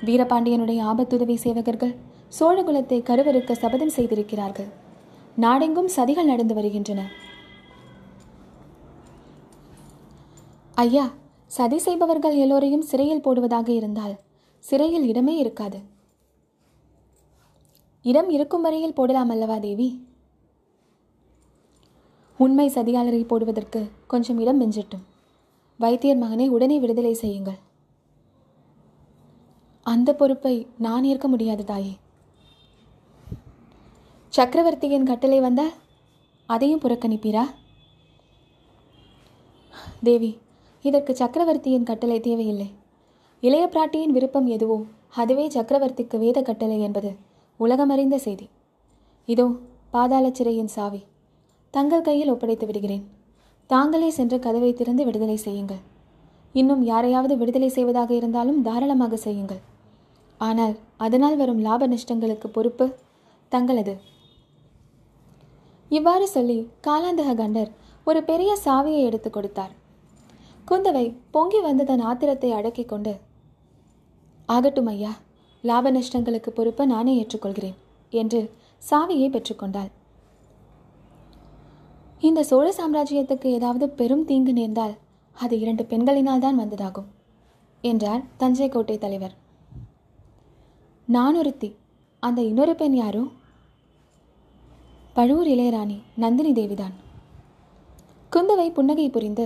வீரபாண்டியனுடைய 0.07 0.81
ஆபத்துதவி 0.91 1.37
சேவகர்கள் 1.45 1.95
சோழகுலத்தை 2.39 2.99
கருவறுக்க 3.09 3.51
சபதம் 3.63 3.95
செய்திருக்கிறார்கள். 3.97 4.69
நாடெங்கும் 5.43 5.89
சதிகள் 5.95 6.29
நடந்து 6.31 6.53
வருகின்றன. 6.53 7.01
ஐயா 10.75 11.03
சதி 11.47 11.77
செய்பவர்கள் 11.77 12.35
எல்லோரையும் 12.35 12.81
சிறையில் 12.81 13.21
போடுவதாக 13.21 13.69
இருந்தால் 13.69 14.15
சிறையில் 14.59 15.05
இடமே 15.07 15.35
இருக்காது. 15.37 15.79
இடம் 18.05 18.29
இருக்கும் 18.29 18.61
வரையில் 18.61 18.93
போடலாம் 18.93 19.29
அல்லவா 19.29 19.57
தேவி? 19.57 20.07
உண்மை 22.37 22.69
சதியாளரை 22.69 23.23
போடுவதற்கு 23.23 23.91
கொஞ்சம் 24.07 24.39
இடம் 24.39 24.59
மிஞ்சட்டும் 24.61 25.05
வைத்தியர் 25.77 26.17
மகனை 26.17 26.49
உடனே 26.49 26.79
விடுதலை 26.79 27.13
செய்யுங்கள். 27.13 27.59
அந்த 29.85 30.15
பொறுப்பை 30.15 30.67
நான் 30.77 31.03
ஏற்க 31.03 31.27
முடியாது 31.27 31.63
தாயே. 31.63 31.93
சக்கரவர்த்தியின் 34.33 35.07
கட்டளை 35.09 35.37
வந்தால் 35.45 35.71
அதையும் 36.49 36.81
புறக்கணிப்பீரா? 36.83 37.43
தேவி 40.07 40.31
இதற்கு 40.85 41.11
சக்கரவர்த்தியின் 41.21 41.87
கட்டளை 41.89 42.17
தேவையில்லை. 42.27 42.67
இளைய 43.43 43.63
பிராட்டியின் 43.73 44.13
விருப்பம் 44.15 44.47
எதுவோ 44.55 44.77
அதுவே 45.21 45.45
சக்கரவர்த்திக்கு 45.55 46.17
வேத 46.23 46.41
கட்டளை 46.49 46.77
என்பது 46.87 47.11
உலகமறிந்த 47.59 48.17
செய்தி. 48.25 48.45
இதோ 49.27 49.45
பாதாள 49.95 50.25
சிறையின் 50.37 50.73
சாவி. 50.75 51.01
தங்கள் 51.73 52.05
கையில் 52.07 52.31
ஒப்படைத்து 52.33 52.65
விடுகிறேன். 52.69 53.05
தாங்களே 53.69 54.09
சென்று 54.17 54.37
கதவை 54.45 54.71
திறந்து 54.73 55.03
விடுதலை 55.07 55.37
செய்யுங்கள். 55.45 55.81
இன்னும் 56.59 56.83
யாரையாவது 56.91 57.33
விடுதலை 57.41 57.69
செய்வதாக 57.77 58.11
இருந்தாலும் 58.19 58.61
தாராளமாக 58.67 59.17
செய்யுங்கள். 59.25 59.61
ஆனால் 60.41 60.75
அதனால் 61.05 61.39
வரும் 61.41 61.63
லாப 61.67 61.87
நஷ்டங்களுக்கு 61.93 62.49
பொறுப்பு 62.57 62.87
தங்களது. 63.51 63.95
இவ்வாறு 65.89 66.27
சொல்லி 66.27 66.57
காலாந்தக 66.87 67.33
கண்டர் 67.41 67.69
ஒரு 68.03 68.23
பெரிய 68.23 68.57
சாவியை 68.65 69.01
எடுத்து 69.03 69.29
கொடுத்தார். 69.29 69.73
குந்தவை 70.69 71.15
பொங்கி 71.31 71.59
வந்து 71.59 71.83
தன் 71.85 71.99
ஆத்திரத்தை 71.99 72.51
அடக்கிக் 72.51 72.87
கொண்டு 72.87 73.13
ஆகட்டும் 74.45 74.85
ஐயா 74.85 75.13
லாப 75.63 75.91
நஷ்டங்களுக்கு 75.91 76.49
பொறுப்பை 76.49 76.85
நானே 76.85 77.13
ஏற்றுக்கொள்கிறேன் 77.21 77.77
என்று 78.09 78.41
சாவியை 78.89 79.27
பெற்றுக்கொண்டாள் 79.29 79.91
இந்த 82.19 82.43
சோழ 82.43 82.67
சாம்ராஜ்யத்துக்கு 82.77 83.45
ஏதாவது 83.45 83.89
பெரும் 83.89 84.25
தீங்கு 84.25 84.53
நேர்ந்தால் 84.53 84.95
அது 85.35 85.59
இரண்டு 85.59 85.83
பெண்களினால் 85.83 86.39
தான் 86.39 86.59
வந்ததாகும் 86.59 87.09
என்றார் 87.81 88.23
தஞ்சை 88.37 88.69
கோட்டை 88.69 88.97
தலைவர். 88.97 89.35
நான் 91.07 91.35
ஒருத்தி 91.35 91.69
அந்த 92.19 92.41
இன்னொரு 92.41 92.75
பெண் 92.75 92.93
யாரோ? 92.93 93.23
பழுவூர் 95.17 95.47
இளையராணி 95.47 96.01
நந்தினி 96.15 96.51
தேவிதான். 96.51 96.95
குந்தவை 98.31 98.69
புன்னகை 98.69 99.09
புரிந்து 99.09 99.45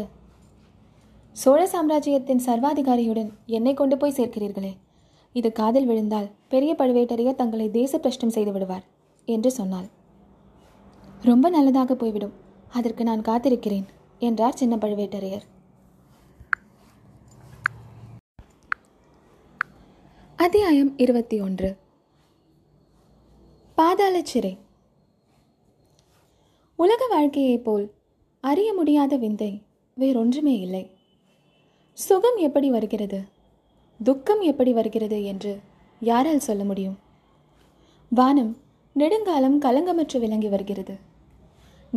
சோழ 1.31 1.67
சாம்ராஜ்யத்தின் 1.67 2.41
சர்வாதிகாரியுடன் 2.45 3.29
என்னை 3.45 3.73
கொண்டு 3.73 3.97
போய் 3.97 4.15
சேர்க்கிறீர்களே. 4.17 4.71
இது 5.33 5.51
காதில் 5.51 5.85
விழுந்தால் 5.85 6.27
பெரிய 6.49 6.75
பழுவேட்டரையர் 6.77 7.35
தங்களை 7.35 7.71
தேச 7.71 7.99
பிரஷ்டம் 7.99 8.29
செய்து 8.29 8.51
விடுவார் 8.51 8.83
என்று 9.25 9.51
சொன்னாள். 9.51 9.87
ரொம்ப 11.21 11.49
நல்லதாக 11.49 11.95
போய்விடும் 11.95 12.33
அதற்கு 12.71 13.03
நான் 13.03 13.21
காத்திருக்கிறேன் 13.21 13.87
என்றார் 14.19 14.59
சின்ன 14.61 14.75
பழுவேட்டரையர். 14.75 15.45
அத்தியாயம் 20.35 20.97
இருபத்தி 20.97 21.39
ஒன்று. 21.41 21.77
பாதாள 23.75 24.21
சிறை. 24.23 24.53
உலக 26.81 27.07
வாழ்க்கையைப் 27.09 27.63
போல் 27.63 27.91
அறிய 28.39 28.73
முடியாத 28.73 29.15
விந்தை 29.15 29.61
வேறொன்றுமே 29.95 30.59
இல்லை. 30.59 30.91
சுகம் 31.93 32.37
எப்படி 32.37 32.69
வருகிறது? 32.69 33.19
துக்கம் 34.03 34.41
எப்படி 34.41 34.71
வருகிறது 34.73 35.23
என்று 35.23 35.59
யாரால் 35.99 36.39
சொல்ல 36.39 36.63
முடியும்? 36.63 36.97
வானம் 38.09 38.57
நெடுங்காலம் 38.93 39.61
கலங்கமற்று 39.61 40.19
விளங்கி 40.19 40.47
வருகிறது. 40.47 40.95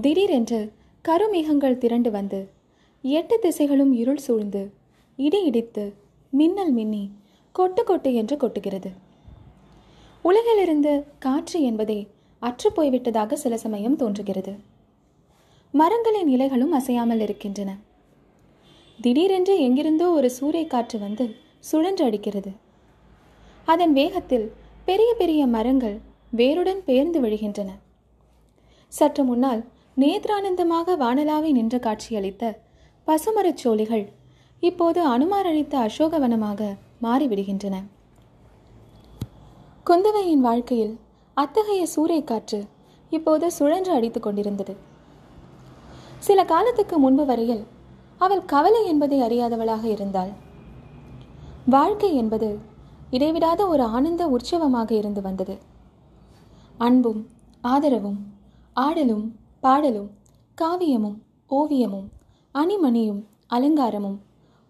திடீரென்று 0.00 0.72
கருமேகங்கள் 1.08 1.78
திரண்டு 1.78 2.10
வந்து 2.10 2.50
எட்டு 3.02 3.38
திசைகளும் 3.42 3.92
இருள் 3.92 4.16
சூழ்ந்து 4.16 4.72
இடி 5.16 5.44
இடித்து 5.44 5.94
மின்னல் 6.30 6.72
மின்னி 6.72 7.10
கொட்டு 7.52 7.84
கொட்டு 7.84 8.14
என்று 8.14 8.36
கொட்டுகிறது. 8.36 8.92
உலகிலிருந்து 10.22 11.04
காற்று 11.18 11.62
என்பதே 11.62 12.06
அற்று 12.38 12.70
போய்விட்டதாக 12.70 13.32
சில 13.32 13.56
சமயம் 13.56 13.96
தோன்றுகிறது. 13.96 14.72
மரங்களின் 15.78 16.28
இலைகளும் 16.28 16.74
அசையாமல் 16.78 17.20
இருக்கின்றன. 17.20 17.78
திடீரென்று 19.00 19.60
எங்கிருந்தோ 19.60 20.10
ஒரு 20.10 20.32
சூறை 20.40 20.66
காற்று 20.66 20.98
வந்து 20.98 21.34
சுழன்று 21.60 22.04
அடிக்கிறது. 22.04 22.52
அதன் 23.64 23.92
வேகத்தில் 23.92 24.52
பெரிய 24.84 25.14
பெரிய 25.14 25.46
மரங்கள் 25.46 26.00
வேருடன் 26.30 26.84
பெயர்ந்து 26.84 27.20
விழுகின்றன. 27.20 27.70
சற்று 28.88 29.24
முன்னால் 29.24 29.64
நேத்ரானந்தமாக 29.96 30.96
வானலாவை 30.96 31.50
நின்ற 31.50 31.78
காட்சியளித்த 31.78 32.56
பசுமரச் 33.06 33.62
சோழிகள் 33.64 34.06
இப்போது 34.60 35.00
அனுமார் 35.00 35.46
அளித்த 35.46 35.78
அசோகவனமாக 35.78 36.76
மாறிவிடுகின்றன. 37.02 37.76
குந்தவையின் 39.86 40.46
வாழ்க்கையில் 40.48 40.98
அத்தகைய 41.34 41.86
சூறை 41.96 42.24
காற்று 42.24 42.64
இப்போது 43.10 43.50
சுழன்று 43.50 43.92
அடித்துக் 43.92 44.22
கொண்டிருந்தது. 44.22 44.92
சில 46.18 46.44
காலத்துக்கு 46.44 46.98
முன்பு 46.98 47.26
வரையில் 47.26 47.64
அவள் 48.18 48.44
கவலை 48.44 48.86
என்பதை 48.86 49.20
அறியாதவளாக 49.20 49.84
இருந்தாள். 49.84 50.32
வாழ்க்கை 51.64 52.14
என்பது 52.14 52.58
இடைவிடாத 53.10 53.66
ஒரு 53.66 53.82
ஆனந்த 53.82 54.28
உற்சவமாக 54.28 54.92
இருந்து 54.92 55.22
வந்தது. 55.22 55.58
அன்பும் 56.78 57.26
ஆதரவும் 57.60 58.32
ஆடலும் 58.72 59.36
பாடலும் 59.60 60.10
காவியமும் 60.60 61.18
ஓவியமும் 61.50 62.08
அணிமணியும் 62.54 63.24
அலங்காரமும் 63.48 64.18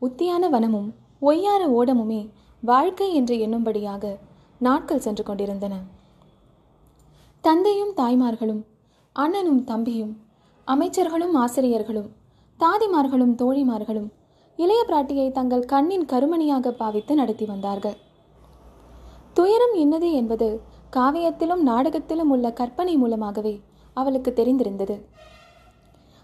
உத்தியான 0.00 0.48
வனமும் 0.48 0.94
ஒய்யார 1.20 1.66
ஓடமுமே 1.68 2.30
வாழ்க்கை 2.60 3.14
என்று 3.14 3.36
எண்ணும்படியாக 3.36 4.18
நாட்கள் 4.58 4.98
சென்று 4.98 5.24
கொண்டிருந்தன. 5.24 5.74
தந்தையும் 7.40 7.92
தாய்மார்களும் 7.96 8.64
அண்ணனும் 9.12 9.64
தம்பியும் 9.64 10.22
அமைச்சர்களும் 10.66 11.32
ஆசிரியர்களும் 11.32 12.12
தாதிமார்களும் 12.58 13.34
தோழிமார்களும் 13.42 14.10
இளைய 14.56 14.84
பிராட்டியை 14.88 15.30
தங்கள் 15.30 15.64
கண்ணின் 15.64 16.04
கருமணியாக 16.04 16.70
பாவித்து 16.70 17.14
நடத்தி 17.14 17.44
வந்தார்கள். 17.44 17.96
துயரம் 19.32 19.74
என்னது 19.74 20.12
என்பது 20.12 20.60
காவியத்திலும் 20.92 21.56
நாடகத்திலும் 21.56 22.30
உள்ள 22.30 22.52
கற்பனை 22.52 22.96
மூலமாகவே 22.96 23.60
அவளுக்கு 23.92 24.32
தெரிந்திருந்தது. 24.36 25.04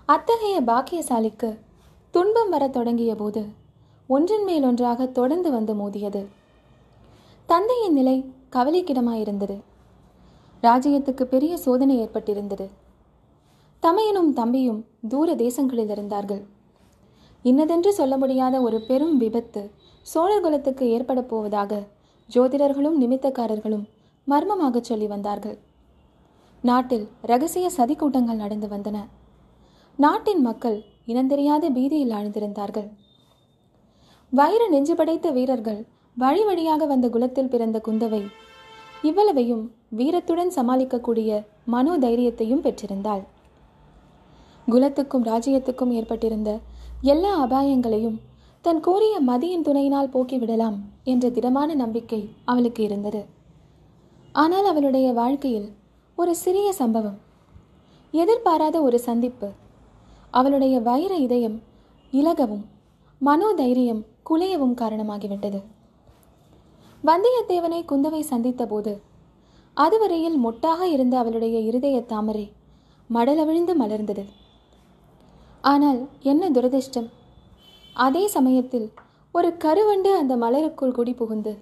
அத்தகைய 0.05 0.63
பாக்கியசாலிக்கு 0.63 1.59
துன்பம் 2.11 2.51
வரத் 2.51 2.73
தொடங்கிய 2.73 3.15
போது 3.15 3.47
ஒன்றின் 4.07 4.45
மேல் 4.45 4.63
ஒன்றாக 4.63 5.07
தொடர்ந்து 5.07 5.51
வந்து 5.51 5.75
மோதியது. 5.75 6.27
தந்தையின் 7.47 7.93
நிலை 7.93 8.33
கவலைக்கிடமாயிருந்தது. 8.53 9.63
ராஜ்யத்துக்கு 10.63 11.23
பெரிய 11.23 11.57
சோதனை 11.57 11.97
ஏற்பட்டிருந்தது. 12.01 12.69
தமையனும் 13.83 14.31
தம்பியும் 14.33 14.81
தூர 15.13 15.29
தேசங்களில் 15.35 15.93
இருந்தார்கள் 15.95 16.43
இன்னதென்று 17.45 17.91
சொல்ல 17.99 18.15
முடியாத 18.17 18.57
ஒரு 18.61 18.79
பெரும் 18.89 19.15
விபத்து 19.23 19.63
சோழர் 20.07 20.43
குலத்துக்கு 20.45 20.85
ஏற்பட 20.97 21.21
போவதாக 21.23 21.79
ஜோதிடர்களும் 22.29 22.99
நிமித்தக்காரர்களும் 23.03 23.87
மர்மமாக 24.27 24.81
சொல்லி 24.81 25.07
வந்தார்கள். 25.07 25.57
நாட்டில் 26.65 27.07
ரகசிய 27.23 27.67
சதி 27.71 27.95
கூட்டங்கள் 27.97 28.43
நடந்து 28.43 28.69
வந்தன. 28.69 28.99
நாட்டின் 29.99 30.43
மக்கள் 30.49 30.79
இனந்தெரியாத 31.07 31.65
பீதியில் 31.77 32.15
ஆழ்ந்திருந்தார்கள். 32.19 32.89
வைர 34.33 34.63
நெஞ்சு 34.69 34.95
படைத்த 34.95 35.29
வீரர்கள் 35.31 35.81
வழி 36.17 36.43
வழியாக 36.49 36.87
வந்த 36.87 37.07
குலத்தில் 37.09 37.53
பிறந்த 37.53 37.79
குந்தவை 37.87 38.23
இவ்வளவையும் 39.09 39.65
வீரத்துடன் 39.99 40.55
சமாளிக்கக்கூடிய 40.57 41.31
மனோ 41.75 41.93
தைரியத்தையும் 41.99 42.65
பெற்றிருந்தாள். 42.67 43.23
குலத்துக்கும் 44.73 45.25
ராஜ்யத்துக்கும் 45.25 45.95
ஏற்பட்டிருந்த 45.99 46.51
எல்லா 47.13 47.33
அபாயங்களையும் 47.45 48.19
தன் 48.65 48.81
கூறிய 48.81 49.15
மதியின் 49.27 49.65
துணையினால் 49.67 50.13
போக்கிவிடலாம் 50.15 50.79
என்ற 51.05 51.25
திடமான 51.37 51.75
நம்பிக்கை 51.75 52.21
அவளுக்கு 52.45 52.81
இருந்தது. 52.85 53.23
ஆனால் 54.33 54.65
அவளுடைய 54.65 55.09
வாழ்க்கையில் 55.13 55.69
ஒரு 56.19 56.33
சிறிய 56.35 56.69
சம்பவம் 56.73 57.19
எதிர்பாராத 58.15 58.77
ஒரு 58.83 58.99
சந்திப்பு 58.99 59.49
அவளுடைய 60.31 60.75
வைர 60.81 61.13
இதயம் 61.27 61.57
இலகவும் 62.13 62.65
மனோதைரியம் 63.21 64.03
குலையவும் 64.29 64.77
காரணமாகிவிட்டது. 64.83 65.61
வந்தியத்தேவனை 67.05 67.81
குந்தவை 67.91 68.23
சந்தித்த 68.33 68.63
போது 68.67 68.93
அதுவரையில் 69.77 70.39
மொட்டாக 70.45 70.81
இருந்த 70.95 71.15
அவளுடைய 71.19 71.59
இருதய 71.69 71.97
தாமரை 72.13 72.47
மடலவிழ்ந்து 73.11 73.75
மலர்ந்தது. 73.83 74.25
ஆனால் 75.65 76.09
என்ன 76.23 76.51
துரதிர்ஷ்டம்? 76.51 77.09
அதே 77.95 78.27
சமயத்தில் 78.27 78.93
ஒரு 79.33 79.57
கருவண்டு 79.57 80.11
அந்த 80.17 80.37
மலருக்குள் 80.37 80.93
குடி 80.93 81.13
புகுந்து 81.15 81.53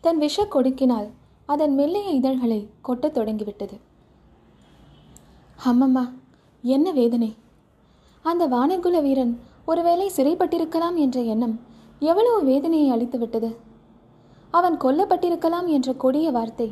தன் 0.00 0.18
விஷ 0.18 0.46
கொடுக்கினால் 0.46 1.08
அதன் 1.46 1.74
மெல்லிய 1.74 2.10
இதழ்களை 2.10 2.70
கொட்டத் 2.82 3.14
தொடங்கிவிட்டது. 3.14 3.76
அம்மம்மா 5.64 6.04
என்ன 6.62 6.90
வேதனை? 6.92 7.36
அந்த 8.24 8.48
வானகுல 8.48 9.02
வீரன் 9.02 9.40
ஒருவேளை 9.64 10.10
சிறைப்பட்டிருக்கலாம் 10.16 10.94
என்ற 10.94 11.20
எண்ணம் 11.22 11.56
எவ்வளவு 11.98 12.44
வேதனையை 12.44 12.90
அளித்துவிட்டது? 12.90 13.56
அவன் 14.50 14.76
கொல்லப்பட்டிருக்கலாம் 14.76 15.66
என்ற 15.66 15.92
கொடிய 15.92 16.30
வார்த்தை 16.30 16.68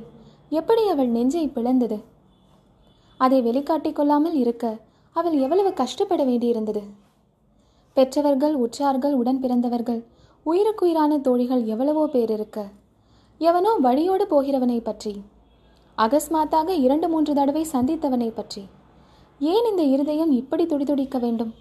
எப்படி 0.48 0.88
அவள் 0.88 1.08
நெஞ்சை 1.08 1.48
பிளந்தது? 1.48 1.98
அதை 3.16 3.42
வெளிக்காட்டிக் 3.42 3.94
கொள்ளாமல் 3.94 4.34
இருக்க 4.34 4.64
அவள் 5.16 5.36
எவ்வளவு 5.44 5.70
கஷ்டப்பட 5.72 6.22
வேண்டியிருந்தது? 6.24 6.82
பெற்றவர்கள் 7.96 8.54
உற்றார்கள் 8.64 9.14
உடன் 9.20 9.40
பிறந்தவர்கள் 9.42 10.00
உயிருக்குயிரான 10.46 11.12
தோழிகள் 11.18 11.62
எவ்வளவோ 11.64 12.02
பேர் 12.06 12.32
இருக்க 12.34 12.58
எவனோ 13.40 13.70
வழியோடு 13.86 14.24
போகிறவனை 14.32 14.78
பற்றி 14.80 15.12
அகஸ்மாத்தாக 15.98 16.68
இரண்டு 16.84 17.06
மூன்று 17.08 17.32
தடவை 17.34 17.62
சந்தித்தவனை 17.72 18.28
பற்றி 18.34 18.62
ஏன் 19.40 19.66
இந்த 19.70 19.82
இருதயம் 19.94 20.32
இப்படி 20.40 20.64
துடிதுடிக்க 20.64 21.16
வேண்டும்? 21.18 21.52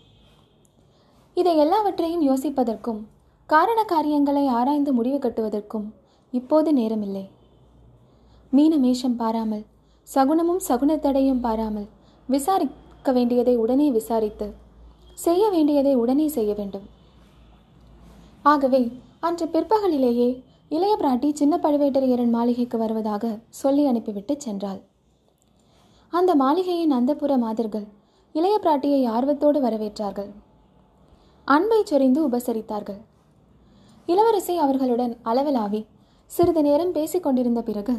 இதை 1.38 1.54
எல்லாவற்றையும் 1.58 2.26
யோசிப்பதற்கும் 2.30 3.02
காரண 3.50 3.80
காரியங்களை 3.84 4.46
ஆராய்ந்து 4.58 4.91
முடிவு 4.94 5.18
கட்டுவதற்கும் 5.18 5.88
இப்போது 6.34 6.70
நேரமில்லை. 6.74 7.26
மீனமேஷம் 8.54 9.18
பாராமல் 9.22 9.65
சகுனமும் 10.08 10.62
சகுனத்தடையும் 10.68 11.44
பாராமல் 11.46 11.88
விசாரி 12.30 12.68
விசாரிக்க 13.06 13.20
வேண்டியதை 13.20 13.54
உடனே 13.63 13.88
விசாரித்து 13.96 14.46
செய்ய 15.26 15.44
வேண்டியதை 15.50 15.91
உடனே 16.04 16.26
செய்ய 16.36 16.52
வேண்டும். 16.60 16.86
ஆகவே 18.52 18.80
அன்று 19.28 19.46
பிற்பகலிலேயே 19.46 20.30
இளைய 20.76 20.94
பிராட்டி 21.02 21.30
சின்ன 21.34 21.60
பழுவேட்டரையரன் 21.63 22.34
மாளிகைக்கு 22.36 22.78
வருவதாக 22.78 23.24
சொல்லி 23.62 23.84
அனுப்பிவிட்டு 23.86 24.34
சென்றாள். 24.46 24.82
அந்த 26.13 26.32
மாளிகையின் 26.36 26.96
அந்தப்புற 26.98 27.38
மாதர்கள் 27.46 27.88
இளைய 28.36 28.56
பிராட்டியை 28.63 29.02
ஆர்வத்தோடு 29.15 29.62
வரவேற்றார்கள். 29.68 30.32
அன்பை 31.48 31.82
சொரிந்து 31.84 32.22
உபசரித்தார்கள். 32.30 33.02
இளவரசி 34.06 34.56
அவர்களுடன் 34.58 35.15
அளவலாவி 35.32 35.84
சிறிது 36.32 36.63
நேரம் 36.70 36.96
பேசிக் 36.98 37.28
கொண்டிருந்த 37.28 37.62
பிறகு 37.62 37.98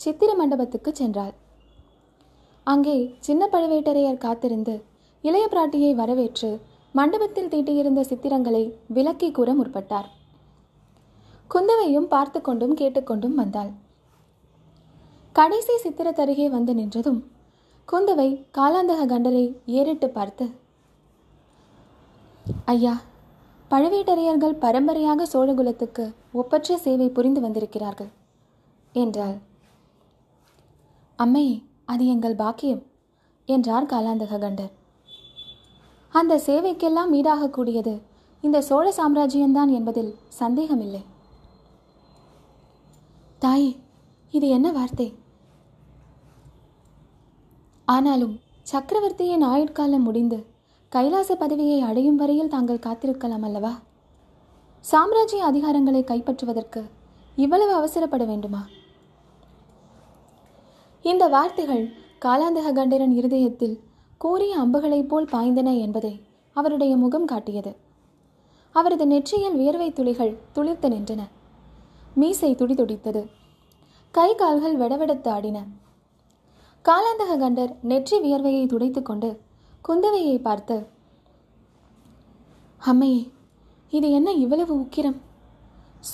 சித்திர 0.00 0.30
மண்டபத்துக்கு 0.34 0.92
சென்றாள். 1.00 1.34
அங்கே 2.66 2.96
சின்ன 3.26 3.42
பழுவேட்டரையர் 3.52 4.22
காத்திருந்து 4.24 4.74
இளைய 5.24 5.44
பிராட்டியை 5.52 5.90
வரவேற்று 5.94 6.50
மண்டபத்தில் 6.94 7.50
தீட்டியிருந்த 7.52 8.00
சித்திரங்களை 8.10 8.62
விலக்கி 8.96 9.28
கூற 9.30 9.48
முற்பட்டார். 9.54 10.08
குந்தவையும் 11.50 12.08
பார்த்து 12.12 12.38
கொண்டும் 12.40 12.74
கேட்டுக்கொண்டும் 12.80 13.36
வந்தாள். 13.40 13.72
கடைசி 15.34 15.74
சித்திரத்தருகே 15.84 16.46
வந்து 16.56 16.72
நின்றதும் 16.80 17.20
குந்தவை 17.88 18.28
காலாந்தக 18.58 19.06
கண்டரை 19.12 19.44
ஏறிட்டு 19.78 20.08
பார்த்து 20.10 20.46
ஐயா 22.74 22.94
பழுவேட்டரையர்கள் 23.70 24.60
பரம்பரையாக 24.64 25.26
சோழகுலத்துக்கு 25.32 26.04
ஒப்பற்ற 26.40 26.76
சேவை 26.84 27.08
புரிந்து 27.16 27.40
வந்திருக்கிறார்கள் 27.40 28.10
என்றாள். 28.94 29.36
அம்மையே 31.18 31.56
அது 31.88 32.04
எங்கள் 32.14 32.40
பாக்கியம் 32.42 32.82
என்றார் 33.48 33.90
காலாந்தக 33.92 34.38
கண்டர். 34.44 34.72
அந்த 36.18 36.34
சேவைக்கெல்லாம் 36.46 37.10
ஈடாகக்கூடியது 37.18 37.94
இந்த 38.44 38.58
சோழ 38.68 38.86
சாம்ராஜ்யம்தான் 38.98 39.70
என்பதில் 39.78 40.12
சந்தேகமில்லை. 40.40 41.02
தாயே 43.44 43.70
இது 44.32 44.46
என்ன 44.48 44.68
வார்த்தை? 44.72 45.08
ஆனாலும் 47.88 48.34
சக்கரவர்த்தியின் 48.72 49.44
ஆயுட்காலம் 49.52 50.06
முடிந்து 50.08 50.38
கைலாச 50.92 51.30
பதவியை 51.42 51.78
அடையும் 51.88 52.20
வரையில் 52.22 52.52
தாங்கள் 52.54 52.84
காத்திருக்கலாம் 52.86 53.44
அல்லவா? 53.48 53.72
சாம்ராஜ்ய 54.84 55.44
அதிகாரங்களை 55.50 56.02
கைப்பற்றுவதற்கு 56.04 56.82
இவ்வளவு 57.44 57.72
அவசரப்பட 57.80 58.24
வேண்டுமா? 58.30 58.62
இந்த 61.04 61.24
வார்த்தைகள் 61.28 61.82
காலாந்தக 62.24 62.68
கண்டரன் 62.72 63.12
இருதயத்தில் 63.12 63.80
கூறிய 64.18 64.52
அம்புகளைப் 64.56 65.08
போல் 65.08 65.26
பாய்ந்தன 65.32 65.78
என்பதை 65.78 66.12
அவருடைய 66.52 66.96
முகம் 66.96 67.24
காட்டியது. 67.24 67.72
அவரது 68.74 69.06
நெற்றியில் 69.06 69.56
வியர்வை 69.56 69.92
துளிகள் 69.92 70.32
துளிர்த்து 70.54 70.88
நின்றன. 70.94 71.22
மீசை 72.14 72.54
துடிதுடித்தது 72.54 73.22
கை 74.10 74.34
கால்கள் 74.34 74.76
வெடவெடுத்து 74.76 75.28
ஆடின. 75.28 75.64
காலாந்தக 76.84 77.36
கண்டர் 77.36 77.76
நெற்றி 77.82 78.18
வியர்வையை 78.18 78.66
துடைத்துக் 78.66 79.04
கொண்டு 79.04 79.30
குந்தவையை 79.88 80.40
பார்த்து 80.40 80.86
அம்மையே 82.86 83.22
இது 83.90 84.10
என்ன 84.10 84.30
இவ்வளவு 84.32 84.74
உக்கிரம்? 84.80 85.20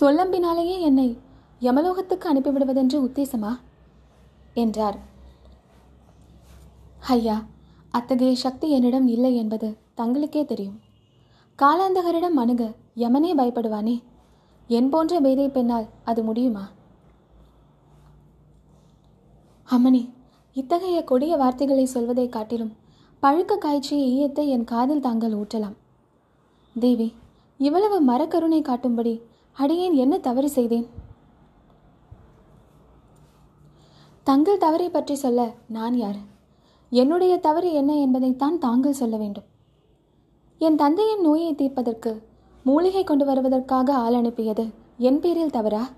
சொல்லம்பினாலேயே 0.00 0.78
என்னை 0.80 1.18
யமலோகத்துக்கு 1.60 2.26
அனுப்பிவிடுவதென்று 2.34 2.98
உத்தேசமா? 3.08 3.52
என்றார். 4.54 4.98
ஐயா 7.08 7.44
அத்தகைய 7.90 8.34
சக்தி 8.36 8.70
என்னிடம் 8.70 9.08
இல்லை 9.08 9.36
என்பது 9.36 9.68
தங்களுக்கே 9.96 10.44
தெரியும். 10.44 10.78
காலாந்தகரிடம் 11.58 12.38
அணுக 12.42 12.62
யமனே 12.96 13.30
பயப்படுவானே? 13.40 14.02
என் 14.68 14.88
போன்ற 14.88 15.20
பேதை 15.20 15.48
பெண்ணால் 15.48 15.86
அது 16.04 16.22
முடியுமா? 16.22 16.64
அம்மணி 19.68 20.02
இத்தகைய 20.56 21.04
கொடிய 21.04 21.36
வார்த்தைகளை 21.36 21.84
சொல்வதை 21.84 22.28
காட்டிலும் 22.28 22.72
பழுக்க 23.22 23.58
காய்ச்சிய 23.58 24.02
ஈயத்தை 24.12 24.46
என் 24.46 24.64
காதில் 24.64 25.00
தாங்கள் 25.00 25.32
ஊற்றலாம். 25.32 25.76
தேவி 26.76 27.14
இவ்வளவு 27.58 27.96
மரக்கருணை 28.02 28.62
காட்டும்படி 28.62 29.20
அடியேன் 29.52 29.92
என்ன 29.92 30.18
தவறு 30.18 30.50
செய்தேன்? 30.50 30.86
தங்கள் 34.26 34.58
தவறை 34.58 34.88
பற்றி 34.90 35.14
சொல்ல 35.14 35.40
நான் 35.68 35.94
யார்? 35.94 36.18
என்னுடைய 36.90 37.38
தவறு 37.38 37.72
என்ன 37.72 37.96
என்பதைத்தான் 37.96 38.58
தாங்கள் 38.58 38.92
சொல்ல 38.92 39.16
வேண்டும். 39.16 39.44
என் 40.58 40.76
தந்தையின் 40.76 41.20
நோயை 41.20 41.54
தீர்ப்பதற்கு 41.54 42.12
மூலிகை 42.64 43.04
கொண்டு 43.04 43.24
வருவதற்காக 43.24 43.94
ஆள் 43.94 44.14
அனுப்பியது 44.14 44.64
என் 44.96 45.20
பேரில் 45.20 45.50
தவறா? 45.50 45.88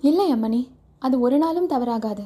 இல்லை 0.00 0.32
அம்மணி 0.32 0.62
அது 0.98 1.20
ஒரு 1.20 1.38
நாளும் 1.38 1.68
தவறாகாது. 1.68 2.24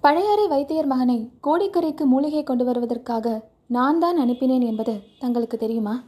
பழையாறை 0.00 0.48
வைத்தியர் 0.48 0.86
மகனை 0.86 1.30
கோடிக்கரைக்கு 1.46 2.04
மூலிகை 2.04 2.42
கொண்டு 2.42 2.64
வருவதற்காக 2.64 3.44
நான் 3.66 3.98
தான் 3.98 4.18
அனுப்பினேன் 4.20 4.64
என்பது 4.64 5.00
தங்களுக்கு 5.18 5.56
தெரியுமா? 5.56 6.02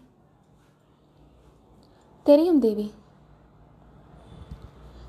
தெரியும் 2.22 2.58
தேவி. 2.58 2.90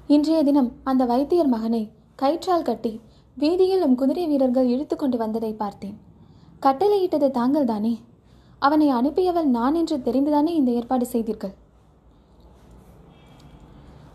இன்றைய 0.07 0.39
தினம் 0.43 0.69
அந்த 0.83 1.03
வைத்தியர் 1.05 1.49
மகனை 1.53 1.81
கயிற்றால் 2.21 2.65
கட்டி 2.67 2.91
வீதியில் 3.37 3.95
குதிரை 3.99 4.23
வீரர்கள் 4.27 4.71
இழுத்து 4.73 4.95
கொண்டு 4.95 5.17
வந்ததை 5.21 5.51
பார்த்தேன். 5.53 5.95
கட்டளையிட்டது 6.59 7.27
தாங்கள் 7.37 7.69
தானே 7.71 7.93
அவனை 8.59 8.87
அனுப்பியவள் 8.91 9.47
நான் 9.55 9.77
என்று 9.81 9.97
தெரிந்துதானே 10.07 10.51
இந்த 10.59 10.71
ஏற்பாடு 10.71 11.05
செய்தீர்கள்? 11.13 11.53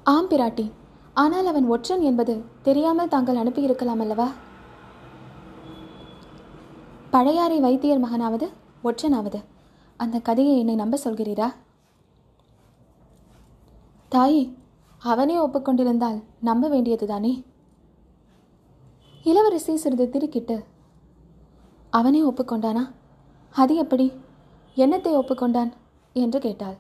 ஆம் 0.03 0.29
பிராட்டி 0.33 0.67
ஆனால் 1.15 1.49
அவன் 1.53 1.71
ஒற்றன் 1.77 2.05
என்பது 2.11 2.37
தெரியாமல் 2.69 3.13
தாங்கள் 3.15 3.41
அனுப்பியிருக்கலாம் 3.43 4.05
அல்லவா? 4.05 4.29
பழையாறை 7.11 7.61
வைத்தியர் 7.67 8.05
மகனாவது 8.07 8.49
ஒற்றனாவது 8.83 9.43
அந்த 9.97 10.17
கதையை 10.31 10.55
என்னை 10.59 10.75
நம்ப 10.75 10.99
சொல்கிறீரா? 11.05 11.51
தாயே 14.09 14.45
அவனே 14.99 15.37
ஒப்புக்கொண்டிருந்தால் 15.37 16.23
நம்ப 16.41 16.69
வேண்டியதுதானே? 16.69 17.45
இளவரசி 19.23 19.77
சிறிது 19.77 20.09
திருக்கிட்டு 20.13 20.65
அவனே 21.91 22.23
ஒப்புக்கொண்டானா? 22.23 22.91
அது 23.51 23.75
எப்படி? 23.75 24.13
என்னத்தை 24.77 25.11
ஒப்புக்கொண்டான்? 25.15 25.73
என்று 26.13 26.41
கேட்டாள். 26.41 26.77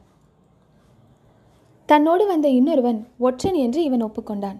தன்னோடு 1.86 2.26
வந்த 2.26 2.48
இன்னொருவன் 2.48 3.06
ஒற்றன் 3.18 3.54
என்று 3.54 3.82
இவன் 3.82 4.04
ஒப்புக்கொண்டான். 4.04 4.58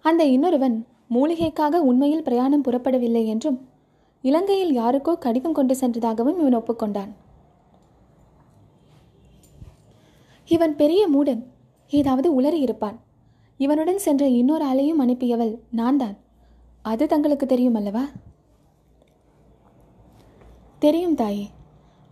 அந்த 0.00 0.24
இன்னொருவன் 0.24 0.86
மூலிகைக்காக 1.10 1.74
உண்மையில் 1.74 2.22
பிரயாணம் 2.22 2.62
புறப்படவில்லை 2.62 3.26
என்றும் 3.26 3.68
இலங்கையில் 4.22 4.78
யாருக்கோ 4.78 5.18
கடிதம் 5.18 5.52
கொண்டு 5.52 5.76
சென்றதாகவும் 5.76 6.38
இவன் 6.38 6.56
ஒப்புக்கொண்டான். 6.56 7.08
இவன் 10.46 10.76
பெரிய 10.76 11.08
மூடன். 11.08 11.46
ஏதாவது 11.98 12.28
உளறி 12.40 12.60
இருப்பான். 12.66 12.98
இவனுடன் 13.60 13.98
சென்ற 13.98 14.28
இன்னொரு 14.40 14.64
ஆளையும் 14.72 15.02
அனுப்பியவள் 15.04 15.52
நான் 15.70 15.96
தான் 15.96 16.16
அது 16.82 17.06
தங்களுக்கு 17.06 17.46
தெரியும் 17.46 17.74
அல்லவா? 17.74 18.04
தெரியும் 20.78 21.14
தாயே. 21.14 21.46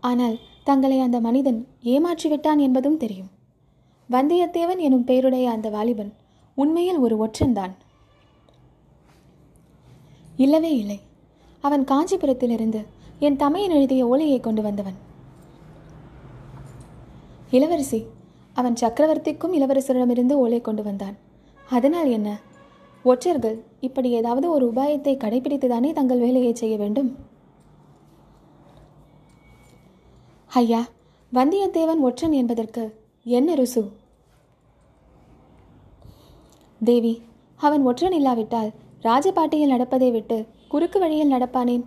ஆனால் 0.01 0.37
தங்களை 0.65 1.01
அந்த 1.01 1.21
மனிதன் 1.21 1.61
ஏமாற்றிவிட்டான் 1.85 2.61
என்பதும் 2.67 2.97
தெரியும். 2.97 3.31
வந்தியத்தேவன் 4.11 4.81
எனும் 4.87 5.05
பெயருடைய 5.05 5.51
அந்த 5.51 5.69
வாலிபன் 5.71 6.13
உண்மையில் 6.55 6.99
ஒரு 6.99 7.17
ஒற்றன்தான். 7.25 7.75
இல்லவே 10.37 10.73
இல்லை. 10.77 10.99
அவன் 11.61 11.85
காஞ்சிபுரத்திலிருந்து 11.85 12.81
என் 13.19 13.37
தமையன் 13.37 13.77
எழுதிய 13.79 14.07
ஓலையை 14.07 14.41
கொண்டு 14.41 14.63
வந்தவன். 14.63 14.99
இளவரசி 17.51 18.01
அவன் 18.61 18.79
சக்கரவர்த்திக்கும் 18.81 19.57
இளவரசரிடமிருந்து 19.59 20.35
ஓலை 20.45 20.61
கொண்டு 20.61 20.83
வந்தான். 20.83 21.17
அதனால் 21.69 22.09
என்ன? 22.17 22.29
ஒற்றர்கள் 23.05 23.59
இப்படி 23.81 24.09
ஏதாவது 24.21 24.47
ஒரு 24.51 24.65
உபாயத்தை 24.71 25.13
கடைபிடித்துதானே 25.25 25.91
தங்கள் 25.99 26.25
வேலையை 26.25 26.55
செய்ய 26.55 26.75
வேண்டும்? 26.77 27.11
ஐயா 30.51 30.83
வந்தியத்தேவன் 31.33 32.01
ஒற்றன் 32.09 32.35
என்பதற்கு 32.41 32.85
என்ன 33.27 33.55
ருசு? 33.55 33.83
தேவி 36.81 37.15
அவன் 37.61 37.87
ஒற்றன் 37.91 38.17
இல்லாவிட்டால் 38.19 38.71
ராஜபாட்டியில் 39.09 39.73
நடப்பதை 39.75 40.11
விட்டு 40.11 40.39
குறுக்கு 40.69 40.99
வழியில் 41.03 41.33
நடப்பானேன்? 41.33 41.85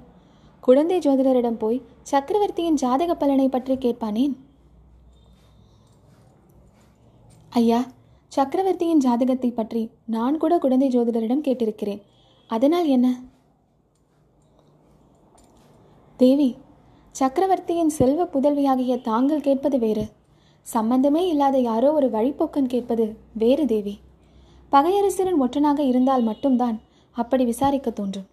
குழந்தை 0.64 0.98
ஜோதிடரிடம் 1.06 1.62
போய் 1.64 1.84
சக்கரவர்த்தியின் 2.12 2.80
ஜாதக 2.84 3.14
பலனை 3.22 3.48
பற்றி 3.50 3.76
கேட்பானேன்? 3.76 4.34
ஐயா 7.60 7.80
சக்கரவர்த்தியின் 8.28 8.98
ஜாதகத்தை 8.98 9.50
பற்றி 9.52 9.82
நான் 10.06 10.38
கூட 10.38 10.54
குழந்தை 10.58 10.88
ஜோதிடரிடம் 10.90 11.44
கேட்டிருக்கிறேன். 11.48 12.02
அதனால் 12.50 12.88
என்ன? 12.88 13.08
தேவி 16.20 16.56
சக்கரவர்த்தியின் 17.12 17.90
செல்வ 17.90 18.26
புதல்வியாகிய 18.26 19.02
தாங்கள் 19.02 19.42
கேட்பது 19.42 19.80
வேறு. 19.80 20.06
சம்பந்தமே 20.62 21.28
இல்லாத 21.28 21.60
யாரோ 21.60 21.94
ஒரு 21.94 22.10
வழிப்போக்கன் 22.10 22.72
கேட்பது 22.74 23.06
வேறு 23.34 23.66
தேவி. 23.66 23.96
பகையரசரின் 24.72 25.42
ஒற்றனாக 25.46 25.80
இருந்தால் 25.80 26.24
மட்டும்தான் 26.24 26.78
அப்படி 27.12 27.46
விசாரிக்க 27.46 27.90
தோன்றும். 27.92 28.28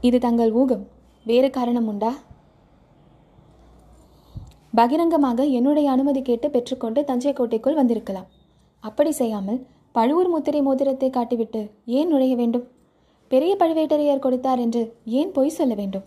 இது 0.00 0.18
தங்கள் 0.18 0.52
ஊகம். 0.52 0.86
வேறு 1.26 1.50
காரணம் 1.50 1.86
உண்டா? 1.86 2.12
பகிரங்கமாக 4.74 5.44
என்னுடைய 5.58 5.90
அனுமதி 5.90 6.20
கேட்டு 6.22 6.50
பெற்றுக்கொண்டு 6.50 7.00
தஞ்சை 7.04 7.32
கோட்டைக்குள் 7.32 7.78
வந்திருக்கலாம். 7.80 8.28
அப்படி 8.80 9.12
செய்யாமல் 9.12 9.66
பழுவூர் 9.92 10.28
முத்திரை 10.28 10.60
மோதிரத்தை 10.62 11.10
காட்டிவிட்டு 11.10 11.60
ஏன் 11.98 12.08
நுழைய 12.08 12.34
வேண்டும்? 12.36 12.66
பெரிய 13.28 13.56
பழுவேட்டரையர் 13.58 14.24
கொடுத்தார் 14.26 14.58
என்று 14.58 14.82
ஏன் 15.04 15.32
பொய் 15.32 15.56
சொல்ல 15.58 15.74
வேண்டும்? 15.74 16.06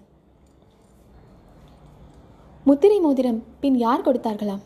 முத்திரை 2.65 2.99
மோதிரம் 2.99 3.39
பின் 3.59 3.77
யார் 3.85 4.05
கொடுத்தார்களாம்? 4.07 4.63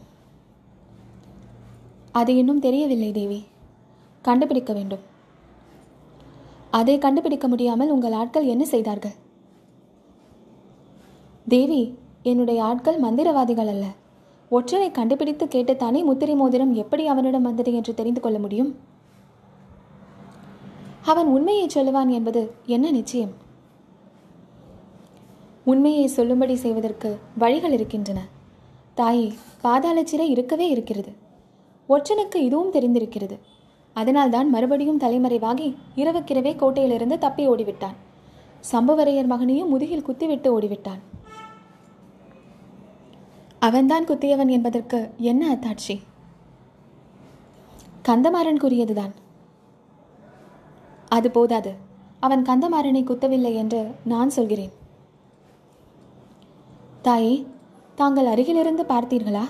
அது 2.12 2.31
இன்னும் 2.36 2.60
தெரியவில்லை 2.60 3.12
தேவி. 3.12 3.39
கண்டுபிடிக்க 4.21 4.71
வேண்டும். 4.73 5.03
அதை 6.79 6.97
கண்டுபிடிக்க 6.97 7.47
முடியாமல் 7.47 7.89
உங்கள் 7.89 8.17
ஆட்கள் 8.21 8.51
என்ன 8.53 8.63
செய்தார்கள்? 8.65 9.15
தேவி 11.47 11.81
என்னுடைய 12.23 12.63
ஆட்கள் 12.63 12.99
மந்திரவாதிகள் 12.99 13.67
அல்ல. 13.67 13.86
ஒற்றனை 14.51 14.91
கண்டுபிடித்து 14.91 15.45
கேட்டுத்தானே 15.45 16.03
முத்திரை 16.03 16.36
மோதிரம் 16.36 16.73
எப்படி 16.73 17.08
அவனிடம் 17.08 17.41
வந்தது 17.41 17.73
என்று 17.73 17.93
தெரிந்து 17.93 18.21
கொள்ள 18.21 18.39
முடியும்? 18.39 18.77
அவன் 21.06 21.25
உண்மையை 21.25 21.67
சொல்லுவான் 21.73 22.10
என்பது 22.10 22.51
என்ன 22.65 22.91
நிச்சயம்? 22.91 23.32
உண்மையை 25.63 26.08
சொல்லும்படி 26.08 26.56
செய்வதற்கு 26.56 27.19
வழிகள் 27.38 27.71
இருக்கின்றன. 27.71 28.25
தாயே 28.93 29.34
பாதாள 29.62 30.06
சிறை 30.06 30.30
இருக்கவே 30.30 30.69
இருக்கிறது. 30.69 31.13
ஒற்றனுக்கு 31.89 32.36
இதுவும் 32.36 32.71
தெரிந்திருக்கிறது. 32.71 33.39
அதனால்தான் 33.93 34.49
மறுபடியும் 34.49 34.99
தலைமறைவாகி 34.99 35.75
இரவுக்கிரவே 35.95 36.56
கோட்டையிலிருந்து 36.56 37.17
தப்பி 37.17 37.49
ஓடிவிட்டான். 37.49 37.95
சம்புவரையர் 38.71 39.25
மகனையும் 39.25 39.69
முதுகில் 39.69 40.01
குத்திவிட்டு 40.01 40.62
ஓடிவிட்டான். 40.62 40.99
அவன்தான் 43.59 44.05
குத்தியவன் 44.05 44.49
என்பதற்கு 44.49 45.13
என்ன 45.17 45.55
அத்தாட்சி? 45.55 46.01
கந்தமாறன் 48.05 48.61
கூறியதுதான். 48.63 49.13
அது 51.09 51.31
போதாது. 51.31 51.75
அவன் 52.19 52.41
கந்தமாறனை 52.41 53.01
குத்தவில்லை 53.03 53.53
என்று 53.55 53.95
நான் 54.03 54.29
சொல்கிறேன். 54.29 54.71
தாயே 57.01 57.47
தாங்கள் 57.95 58.25
அருகிலிருந்து 58.25 58.83
பார்த்தீர்களா? 58.83 59.43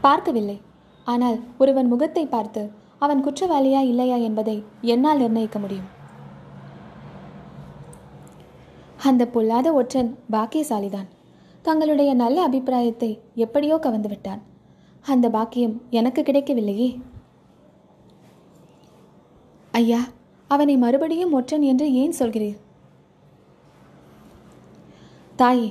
பார்க்கவில்லை. 0.00 0.60
ஆனால் 1.04 1.40
ஒருவன் 1.58 1.86
முகத்தை 1.86 2.26
பார்த்து 2.26 2.72
அவன் 2.98 3.24
குற்றவாளியா 3.24 3.80
இல்லையா 3.80 4.16
என்பதை 4.16 4.64
என்னால் 4.80 5.18
நிர்ணயிக்க 5.18 5.58
முடியும். 5.58 5.88
அந்த 9.02 9.26
பொல்லாத 9.26 9.72
ஒற்றன் 9.72 10.18
பாக்கியசாலிதான். 10.30 11.08
தங்களுடைய 11.66 12.10
நல்ல 12.20 12.38
அபிப்பிராயத்தை 12.48 13.08
எப்படியோ 13.44 13.76
கவர்ந்து 13.84 14.08
விட்டான். 14.08 14.40
அந்த 15.04 15.26
பாக்கியம் 15.36 15.74
எனக்கு 15.98 16.20
கிடைக்கவில்லையே. 16.22 16.88
ஐயா 19.80 20.00
அவனை 20.50 20.74
மறுபடியும் 20.84 21.34
ஒற்றன் 21.38 21.64
என்று 21.70 21.86
ஏன் 22.02 22.14
சொல்கிறீர்? 22.20 22.58
தாயே 25.40 25.68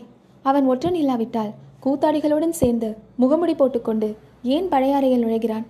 அவன் 0.49 0.67
ஒற்றன் 0.71 0.97
இல்லாவிட்டால் 1.01 1.53
கூத்தாடிகளுடன் 1.85 2.55
சேர்ந்து 2.61 2.89
முகமுடி 3.21 3.53
போட்டுக்கொண்டு 3.57 4.09
ஏன் 4.55 4.67
பழையாறையில் 4.73 5.23
நுழைகிறான்? 5.23 5.65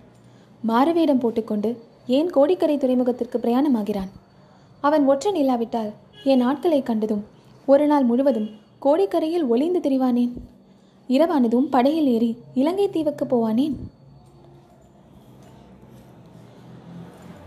மாறுவேடம் 0.70 1.22
போட்டுக்கொண்டு 1.24 1.70
ஏன் 2.18 2.30
கோடிக்கரை 2.36 2.76
துறைமுகத்திற்கு 2.80 3.38
பிரயாணமாகிறான்? 3.46 4.12
அவன் 4.88 5.06
ஒற்றன் 5.12 5.40
இல்லாவிட்டால் 5.42 5.92
என் 6.34 6.46
ஆட்களை 6.50 6.82
கண்டதும் 6.84 7.24
ஒரு 7.74 7.86
நாள் 7.92 8.06
முழுவதும் 8.12 8.50
கோடிக்கரையில் 8.82 9.48
ஒளிந்து 9.48 9.80
திரிவானேன். 9.80 10.34
இரவானதும் 11.08 11.68
படையில் 11.76 12.08
ஏறி 12.08 12.38
இலங்கை 12.54 12.90
தீவுக்கு 12.90 13.26
போவானேன். 13.26 13.76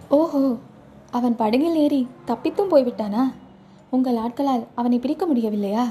ஓஹோ 0.08 0.56
அவன் 1.10 1.36
படகில் 1.36 1.76
ஏறி 1.76 2.06
தப்பித்தும் 2.26 2.72
போய்விட்டானா? 2.72 3.22
உங்கள் 3.90 4.16
ஆட்களால் 4.16 4.64
அவனை 4.74 4.98
பிடிக்க 4.98 5.26
முடியவில்லையா? 5.26 5.84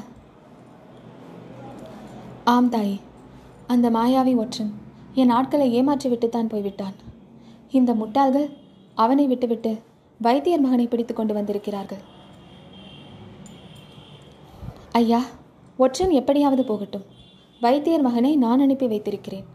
ஆம் 2.44 2.70
தாயே 2.70 2.96
அந்த 3.68 3.90
மாயாவி 3.92 4.36
ஒற்றன். 4.36 4.74
என் 5.14 5.30
ஆட்களை 5.30 5.68
ஏமாற்றிவிட்டுத்தான் 5.78 6.52
போய்விட்டான். 6.54 6.96
இந்த 7.72 7.94
முட்டாள்கள் 7.94 8.50
அவனை 8.96 9.28
விட்டுவிட்டு 9.28 9.72
வைத்தியர் 10.22 10.60
மகனை 10.60 10.88
பிடித்து 10.88 11.14
கொண்டு 11.14 11.34
வந்திருக்கிறார்கள். 11.34 12.04
ஐயா 14.98 15.20
ஒற்றன் 15.78 16.14
எப்படியாவது 16.20 16.64
போகட்டும். 16.64 17.04
வைத்தியர் 17.62 18.02
மகனை 18.02 18.36
நான் 18.36 18.60
அனுப்பி 18.60 18.88
வைத்திருக்கிறேன். 18.88 19.46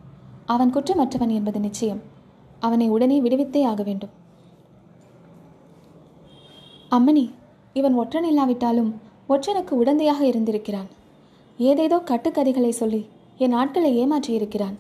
அவன் 0.47 0.73
குற்றமற்றவன் 0.75 1.33
என்பது 1.39 1.61
நிச்சயம். 1.61 2.01
அவனை 2.61 2.87
உடனே 2.89 3.17
விடுவித்தே 3.21 3.63
ஆக 3.71 3.83
வேண்டும். 3.83 4.13
அம்மணி 6.97 7.25
இவன் 7.73 7.95
ஒற்றன் 7.95 8.25
இல்லாவிட்டாலும் 8.25 8.91
ஒற்றனுக்கு 9.29 9.75
உடந்தையாக 9.83 10.21
இருந்திருக்கிறான். 10.21 10.89
ஏதேதோ 11.59 11.99
கட்டுக்கதைகளை 12.11 12.73
சொல்லி 12.81 13.03
என் 13.39 13.53
ஆட்களை 13.53 13.93
ஏமாற்றியிருக்கிறான். 14.03 14.77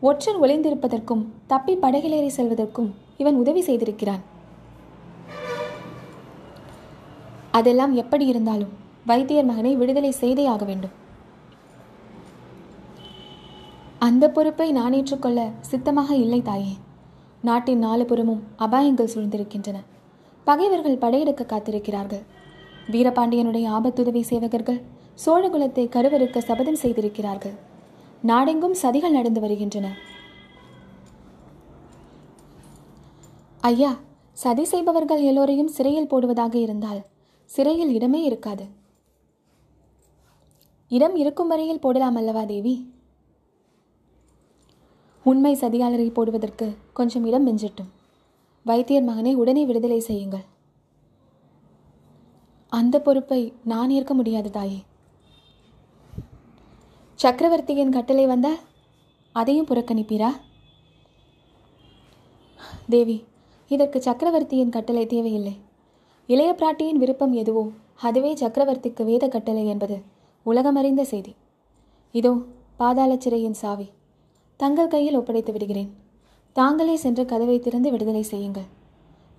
ஒற்றன் 0.00 0.40
ஒளிந்திருப்பதற்கும் 0.44 1.24
தப்பி 1.46 1.76
படகிலேறி 1.76 2.30
செல்வதற்கும் 2.36 2.90
இவன் 3.16 3.40
உதவி 3.42 3.62
செய்திருக்கிறான். 3.62 4.24
அதெல்லாம் 7.50 7.94
எப்படி 8.02 8.26
இருந்தாலும் 8.26 8.72
வைத்தியர் 9.06 9.48
மகனை 9.50 9.76
விடுதலை 9.76 10.10
செய்தே 10.10 10.46
ஆக 10.46 10.64
வேண்டும். 10.64 10.94
அந்த 13.98 14.24
பொறுப்பை 14.30 14.72
நான் 14.72 14.92
ஏற்றுக்கொள்ள 14.92 15.50
சித்தமாக 15.60 16.14
இல்லை 16.14 16.42
தாயே. 16.42 16.72
நாட்டின் 17.48 17.78
நாலு 17.78 18.04
புறமும் 18.04 18.42
அபாயங்கள் 18.58 19.12
சூழ்ந்திருக்கின்றன. 19.14 19.78
பகைவர்கள் 20.44 21.02
படையெடுக்க 21.04 21.44
காத்திருக்கிறார்கள். 21.44 22.24
வீரபாண்டியனுடைய 22.92 23.66
ஆபத்துதவி 23.76 24.22
சேவகர்கள் 24.30 24.80
சோழகுலத்தை 25.24 25.84
கருவறுக்க 25.96 26.38
சபதம் 26.38 26.80
செய்திருக்கிறார்கள். 26.82 27.54
நாடெங்கும் 28.30 28.76
சதிகள் 28.82 29.16
நடந்து 29.18 29.40
வருகின்றன. 29.40 29.86
ஐயா 33.60 33.92
சதி 34.32 34.64
செய்பவர்கள் 34.64 35.22
எல்லோரையும் 35.22 35.74
சிறையில் 35.76 36.10
போடுவதாக 36.12 36.54
இருந்தால் 36.54 37.02
சிறையில் 37.50 37.92
இடமே 37.92 38.22
இருக்காது. 38.22 38.64
இடம் 40.90 41.14
இருக்கும் 41.16 41.48
வரையில் 41.48 41.80
போடலாம் 41.80 42.14
அல்லவா 42.14 42.42
தேவி? 42.44 42.74
உண்மை 45.24 45.52
சதியாளரை 45.54 46.08
போடுவதற்கு 46.12 46.66
கொஞ்சம் 46.92 47.24
இடம் 47.24 47.46
மிஞ்சட்டும் 47.46 47.90
வைத்தியர் 48.66 49.06
மகனை 49.08 49.32
உடனே 49.34 49.62
விடுதலை 49.64 50.00
செய்யுங்கள். 50.00 50.44
அந்த 52.72 52.96
பொறுப்பை 53.00 53.40
நான் 53.64 53.90
ஏற்க 53.90 54.14
முடியாது 54.14 54.50
தாயே. 54.50 54.80
சக்கரவர்த்தியின் 57.14 57.94
கட்டளை 57.96 58.26
வந்தால் 58.26 58.62
அதையும் 59.32 59.66
புறக்கணிப்பீரா? 59.66 60.30
தேவி 62.88 63.18
இதற்கு 63.70 63.98
சக்கரவர்த்தியின் 64.02 64.74
கட்டளை 64.76 65.06
தேவையில்லை. 65.06 65.54
இளைய 66.28 66.50
பிராட்டியின் 66.58 67.00
விருப்பம் 67.02 67.32
எதுவோ 67.32 67.64
அதுவே 68.08 68.32
சக்கரவர்த்திக்கு 68.34 69.04
வேத 69.04 69.28
கட்டளை 69.28 69.66
என்பது. 69.66 69.96
உலகமறிந்த 70.46 71.02
செய்தி. 71.10 71.32
இதோ 72.14 72.32
பாதாள 72.80 73.12
சிறையின் 73.24 73.60
சாவி. 73.60 73.86
தங்கள் 74.60 74.90
கையில் 74.94 75.18
ஒப்படைத்து 75.20 75.52
விடுகிறேன். 75.54 75.90
தாங்களே 76.56 76.96
சென்று 77.04 77.22
கதவை 77.30 77.56
திறந்து 77.58 77.88
விடுதலை 77.92 78.24
செய்யுங்கள். 78.32 78.68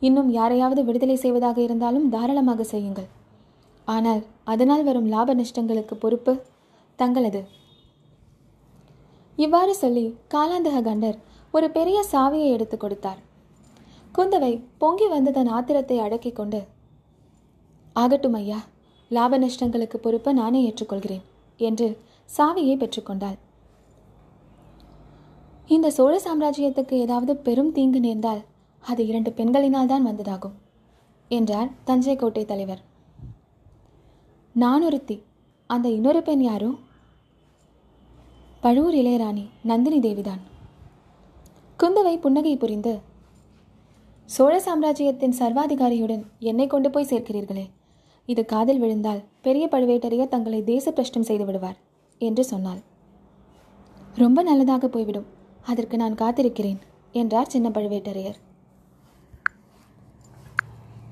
இன்னும் 0.01 0.29
யாரையாவது 0.37 0.81
விடுதலை 0.87 1.17
செய்வதாக 1.23 1.57
இருந்தாலும் 1.65 2.09
தாராளமாக 2.15 2.65
செய்யுங்கள். 2.71 3.09
ஆனால் 3.87 4.21
அதனால் 4.53 4.83
வரும் 4.87 5.11
லாப 5.13 5.35
நஷ்டங்களுக்கு 5.41 5.95
பொறுப்பு 6.03 6.33
தங்களது. 6.99 7.41
இவ்வாறு 9.37 9.73
சொல்லி 9.83 10.05
காலாந்தக 10.33 10.81
கண்டர் 10.89 11.17
ஒரு 11.53 11.67
பெரிய 11.77 11.97
சாவியை 12.11 12.49
எடுத்து 12.55 12.75
கொடுத்தார். 12.77 13.19
குந்தவை 14.15 14.53
பொங்கி 14.81 15.07
வந்து 15.13 15.31
தன் 15.37 15.53
ஆத்திரத்தை 15.57 15.97
அடக்கிக் 16.05 16.37
கொண்டு 16.39 16.59
ஆகட்டும் 17.95 18.37
ஐயா 18.39 18.59
லாப 19.07 19.39
நஷ்டங்களுக்கு 19.39 19.97
பொறுப்பை 19.97 20.33
நானே 20.33 20.59
ஏற்றுக்கொள்கிறேன் 20.69 21.23
என்று 21.57 21.99
சாவியை 22.37 22.75
பெற்றுக்கொண்டாள். 22.77 23.37
இந்த 25.67 25.89
சோழ 25.89 26.21
சாம்ராஜ்யத்துக்கு 26.25 26.93
ஏதாவது 26.93 27.37
பெரும் 27.37 27.71
தீங்கு 27.71 27.99
நேர்ந்தால் 27.99 28.41
அது 28.79 29.05
இரண்டு 29.05 29.31
பெண்களினால் 29.31 29.87
தான் 29.87 30.07
வந்ததாகும் 30.07 30.55
என்றார் 31.27 31.69
தஞ்சை 31.83 32.15
கோட்டை 32.15 32.45
தலைவர். 32.45 32.81
நான் 34.53 34.83
ஒருத்தி 34.83 35.23
அந்த 35.67 35.89
இன்னொரு 35.89 36.21
பெண் 36.21 36.41
யாரோ? 36.41 36.73
பழுவூர் 38.61 38.93
இளையராணி 38.93 39.45
நந்தினி 39.63 39.99
தேவிதான். 39.99 40.43
குந்தவை 41.79 42.17
புன்னகை 42.17 42.57
புரிந்து 42.57 42.99
சோழ 44.25 44.59
சாம்ராஜ்யத்தின் 44.59 45.35
சர்வாதிகாரியுடன் 45.39 46.23
என்னை 46.39 46.67
கொண்டு 46.67 46.89
போய் 46.89 47.09
சேர்க்கிறீர்களே 47.09 47.65
இது 48.25 48.45
காதில் 48.45 48.79
விழுந்தால் 48.79 49.21
பெரிய 49.41 49.67
பழுவேட்டரையர் 49.71 50.33
தங்களை 50.33 50.63
தேச 50.63 50.91
பிரஷ்டம் 50.91 51.27
செய்து 51.29 51.45
விடுவார் 51.45 51.77
என்று 52.17 52.43
சொன்னாள். 52.43 52.81
ரொம்ப 54.15 54.39
நல்லதாக 54.43 54.87
போய்விடும். 54.87 55.27
அதற்கு 55.65 55.97
நான் 55.97 56.13
காத்திருக்கிறேன் 56.13 56.79
என்றார் 57.11 57.53
சின்ன 57.53 57.69
பழுவேட்டரையர். 57.69 58.39